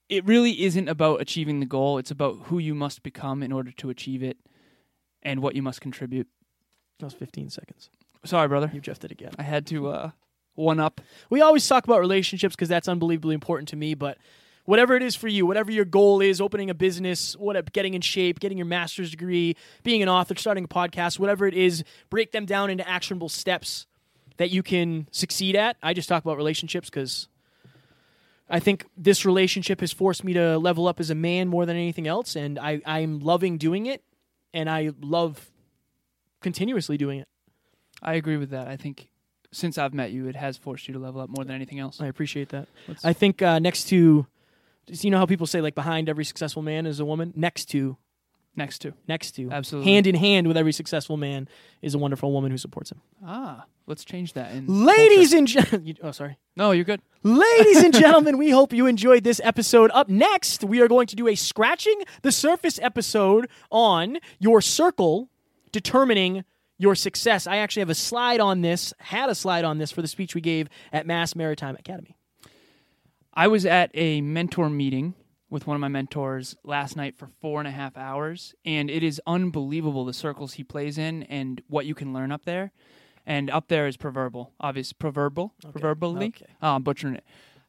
it 0.09 0.25
really 0.25 0.63
isn't 0.63 0.89
about 0.89 1.21
achieving 1.21 1.59
the 1.59 1.65
goal, 1.65 1.99
it's 1.99 2.11
about 2.11 2.39
who 2.45 2.57
you 2.57 2.75
must 2.75 3.03
become 3.03 3.41
in 3.43 3.51
order 3.51 3.71
to 3.71 3.89
achieve 3.89 4.23
it 4.23 4.37
and 5.25 5.41
what 5.41 5.55
you 5.55 5.61
must 5.61 5.81
contribute. 5.81 6.27
That 6.99 7.07
was 7.07 7.13
15 7.13 7.49
seconds. 7.49 7.89
Sorry, 8.23 8.47
brother. 8.47 8.71
You 8.73 8.79
jeffed 8.79 9.03
it 9.03 9.11
again. 9.11 9.33
I 9.37 9.43
had 9.43 9.67
to 9.67 9.89
uh, 9.89 10.11
one 10.55 10.79
up. 10.79 11.01
We 11.29 11.41
always 11.41 11.67
talk 11.67 11.83
about 11.83 11.99
relationships 11.99 12.55
because 12.55 12.69
that's 12.69 12.87
unbelievably 12.87 13.35
important 13.35 13.67
to 13.69 13.75
me, 13.75 13.93
but 13.93 14.17
whatever 14.63 14.95
it 14.95 15.03
is 15.03 15.15
for 15.15 15.27
you, 15.27 15.45
whatever 15.45 15.71
your 15.71 15.85
goal 15.85 16.21
is, 16.21 16.41
opening 16.41 16.69
a 16.69 16.73
business, 16.73 17.35
whatever, 17.35 17.67
getting 17.71 17.93
in 17.93 18.01
shape, 18.01 18.39
getting 18.39 18.57
your 18.57 18.65
master's 18.65 19.11
degree, 19.11 19.55
being 19.83 20.01
an 20.01 20.09
author, 20.09 20.35
starting 20.35 20.63
a 20.63 20.67
podcast, 20.67 21.19
whatever 21.19 21.45
it 21.45 21.53
is, 21.53 21.83
break 22.09 22.31
them 22.31 22.45
down 22.45 22.69
into 22.69 22.87
actionable 22.87 23.29
steps 23.29 23.85
that 24.37 24.49
you 24.49 24.63
can 24.63 25.07
succeed 25.11 25.55
at. 25.55 25.77
I 25.83 25.93
just 25.93 26.09
talk 26.09 26.23
about 26.23 26.37
relationships 26.37 26.89
because 26.89 27.27
I 28.49 28.59
think 28.59 28.85
this 28.97 29.25
relationship 29.25 29.81
has 29.81 29.91
forced 29.91 30.23
me 30.23 30.33
to 30.33 30.57
level 30.57 30.87
up 30.87 30.99
as 30.99 31.09
a 31.09 31.15
man 31.15 31.47
more 31.47 31.65
than 31.65 31.75
anything 31.75 32.07
else, 32.07 32.35
and 32.35 32.59
I, 32.59 32.81
I'm 32.85 33.19
loving 33.19 33.57
doing 33.57 33.85
it, 33.85 34.03
and 34.55 34.67
I 34.69 34.89
love 35.01 35.51
continuously 36.41 36.97
doing 36.97 37.19
it. 37.19 37.27
I 38.01 38.15
agree 38.15 38.37
with 38.37 38.49
that. 38.49 38.67
I 38.67 38.75
think 38.77 39.09
since 39.51 39.77
I've 39.77 39.93
met 39.93 40.11
you, 40.11 40.27
it 40.27 40.35
has 40.35 40.57
forced 40.57 40.87
you 40.87 40.93
to 40.93 40.99
level 40.99 41.21
up 41.21 41.29
more 41.29 41.45
than 41.45 41.55
anything 41.55 41.79
else. 41.79 42.01
I 42.01 42.07
appreciate 42.07 42.49
that. 42.49 42.67
Let's- 42.87 43.05
I 43.05 43.13
think 43.13 43.41
uh, 43.41 43.59
next 43.59 43.85
to, 43.89 44.25
you 44.89 45.09
know 45.11 45.17
how 45.17 45.25
people 45.25 45.47
say 45.47 45.61
like 45.61 45.75
behind 45.75 46.09
every 46.09 46.25
successful 46.25 46.61
man 46.61 46.85
is 46.85 46.99
a 46.99 47.05
woman. 47.05 47.31
Next 47.35 47.65
to, 47.65 47.97
Next 48.57 48.79
to. 48.79 48.93
next 49.07 49.31
to, 49.31 49.51
Absolutely. 49.51 49.91
hand 49.91 50.07
in 50.07 50.15
hand 50.15 50.47
with 50.47 50.55
every 50.55 50.71
successful 50.71 51.17
man 51.17 51.49
is 51.81 51.93
a 51.93 51.97
wonderful 51.97 52.31
woman 52.31 52.51
who 52.51 52.57
supports 52.57 52.91
him. 52.91 53.01
Ah, 53.25 53.65
let's 53.85 54.05
change 54.05 54.33
that. 54.33 54.53
In 54.53 54.65
Ladies 54.85 55.31
culture. 55.31 55.37
and 55.37 55.47
gentlemen, 55.47 55.97
oh 56.03 56.11
sorry. 56.11 56.37
No, 56.55 56.71
you're 56.71 56.85
good. 56.85 57.01
Ladies 57.23 57.83
and 57.83 57.93
gentlemen, 58.03 58.37
we 58.37 58.51
hope 58.51 58.71
you 58.71 58.85
enjoyed 58.87 59.23
this 59.25 59.41
episode. 59.43 59.91
Up 59.93 60.07
next, 60.07 60.63
we 60.63 60.79
are 60.81 60.87
going 60.87 61.07
to 61.07 61.15
do 61.15 61.27
a 61.27 61.35
scratching 61.35 62.01
the 62.21 62.31
surface 62.31 62.79
episode 62.81 63.49
on 63.71 64.19
your 64.39 64.61
circle 64.61 65.29
determining 65.73 66.45
your 66.77 66.95
success. 66.95 67.47
I 67.47 67.57
actually 67.57 67.81
have 67.81 67.89
a 67.89 67.95
slide 67.95 68.39
on 68.39 68.61
this, 68.61 68.93
had 68.99 69.29
a 69.29 69.35
slide 69.35 69.65
on 69.65 69.77
this 69.77 69.91
for 69.91 70.01
the 70.01 70.07
speech 70.07 70.33
we 70.35 70.41
gave 70.41 70.69
at 70.93 71.05
Mass 71.05 71.35
Maritime 71.35 71.75
Academy. 71.77 72.15
I 73.33 73.47
was 73.47 73.65
at 73.65 73.91
a 73.93 74.21
mentor 74.21 74.69
meeting 74.69 75.13
with 75.49 75.67
one 75.67 75.75
of 75.75 75.81
my 75.81 75.87
mentors 75.87 76.55
last 76.63 76.95
night 76.95 77.15
for 77.17 77.29
four 77.39 77.59
and 77.59 77.67
a 77.67 77.71
half 77.71 77.95
hours, 77.97 78.55
and 78.65 78.89
it 78.89 79.03
is 79.03 79.21
unbelievable 79.27 80.05
the 80.05 80.13
circles 80.13 80.53
he 80.53 80.63
plays 80.63 80.97
in 80.97 81.23
and 81.23 81.61
what 81.67 81.85
you 81.85 81.93
can 81.95 82.13
learn 82.13 82.31
up 82.31 82.45
there. 82.45 82.71
And 83.25 83.49
up 83.49 83.67
there 83.67 83.87
is 83.87 83.97
proverbial, 83.97 84.51
obvious 84.59 84.93
proverbial, 84.93 85.53
proverbially. 85.71 86.27
okay. 86.27 86.45
I'm 86.61 86.83
butchering 86.83 87.15
it. 87.15 87.23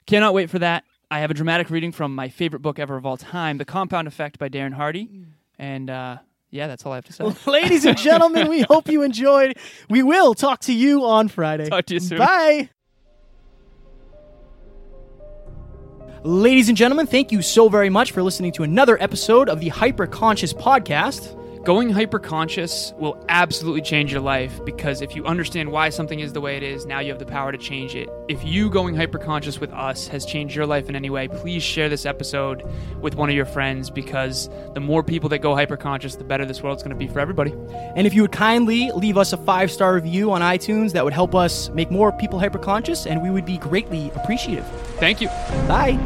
Cannot 0.06 0.34
wait 0.34 0.50
for 0.50 0.58
that. 0.58 0.84
I 1.10 1.20
have 1.20 1.30
a 1.30 1.34
dramatic 1.34 1.70
reading 1.70 1.92
from 1.92 2.14
my 2.14 2.28
favorite 2.28 2.60
book 2.60 2.78
ever 2.78 2.96
of 2.96 3.06
all 3.06 3.16
time, 3.16 3.58
The 3.58 3.64
Compound 3.64 4.08
Effect 4.08 4.38
by 4.38 4.48
Darren 4.48 4.72
Hardy, 4.72 5.24
and 5.58 5.88
uh, 5.88 6.18
yeah, 6.50 6.66
that's 6.66 6.84
all 6.84 6.92
I 6.92 6.96
have 6.96 7.04
to 7.06 7.12
say. 7.12 7.24
Ladies 7.50 7.84
and 7.84 7.96
gentlemen, 7.96 8.48
we 8.48 8.62
hope 8.62 8.88
you 8.88 9.02
enjoyed. 9.02 9.56
We 9.88 10.02
will 10.02 10.34
talk 10.34 10.60
to 10.62 10.72
you 10.74 11.04
on 11.04 11.28
Friday. 11.28 11.68
Talk 11.70 11.86
to 11.86 11.94
you 11.94 12.00
soon. 12.00 12.18
Bye. 12.18 12.70
Ladies 16.26 16.68
and 16.68 16.76
gentlemen, 16.76 17.06
thank 17.06 17.30
you 17.30 17.40
so 17.40 17.68
very 17.68 17.88
much 17.88 18.10
for 18.10 18.20
listening 18.20 18.50
to 18.54 18.64
another 18.64 19.00
episode 19.00 19.48
of 19.48 19.60
the 19.60 19.68
Hyper 19.68 20.08
Conscious 20.08 20.52
Podcast. 20.52 21.36
Going 21.66 21.90
hyperconscious 21.90 22.96
will 22.96 23.18
absolutely 23.28 23.82
change 23.82 24.12
your 24.12 24.20
life 24.20 24.64
because 24.64 25.02
if 25.02 25.16
you 25.16 25.26
understand 25.26 25.72
why 25.72 25.88
something 25.88 26.20
is 26.20 26.32
the 26.32 26.40
way 26.40 26.56
it 26.56 26.62
is, 26.62 26.86
now 26.86 27.00
you 27.00 27.10
have 27.10 27.18
the 27.18 27.26
power 27.26 27.50
to 27.50 27.58
change 27.58 27.96
it. 27.96 28.08
If 28.28 28.44
you 28.44 28.70
going 28.70 28.94
hyperconscious 28.94 29.58
with 29.58 29.72
us 29.72 30.06
has 30.06 30.24
changed 30.24 30.54
your 30.54 30.64
life 30.64 30.88
in 30.88 30.94
any 30.94 31.10
way, 31.10 31.26
please 31.26 31.64
share 31.64 31.88
this 31.88 32.06
episode 32.06 32.62
with 33.00 33.16
one 33.16 33.30
of 33.30 33.34
your 33.34 33.46
friends 33.46 33.90
because 33.90 34.48
the 34.74 34.80
more 34.80 35.02
people 35.02 35.28
that 35.30 35.38
go 35.38 35.56
hyperconscious, 35.56 36.16
the 36.16 36.22
better 36.22 36.44
this 36.44 36.62
world's 36.62 36.84
going 36.84 36.96
to 36.96 36.96
be 36.96 37.08
for 37.08 37.18
everybody. 37.18 37.52
And 37.96 38.06
if 38.06 38.14
you 38.14 38.22
would 38.22 38.30
kindly 38.30 38.92
leave 38.92 39.18
us 39.18 39.32
a 39.32 39.36
five 39.36 39.72
star 39.72 39.92
review 39.92 40.30
on 40.30 40.42
iTunes, 40.42 40.92
that 40.92 41.02
would 41.02 41.14
help 41.14 41.34
us 41.34 41.68
make 41.70 41.90
more 41.90 42.12
people 42.12 42.38
hyperconscious, 42.38 43.10
and 43.10 43.20
we 43.20 43.28
would 43.28 43.44
be 43.44 43.58
greatly 43.58 44.12
appreciative. 44.14 44.64
Thank 45.00 45.20
you. 45.20 45.26
Bye. 45.66 45.98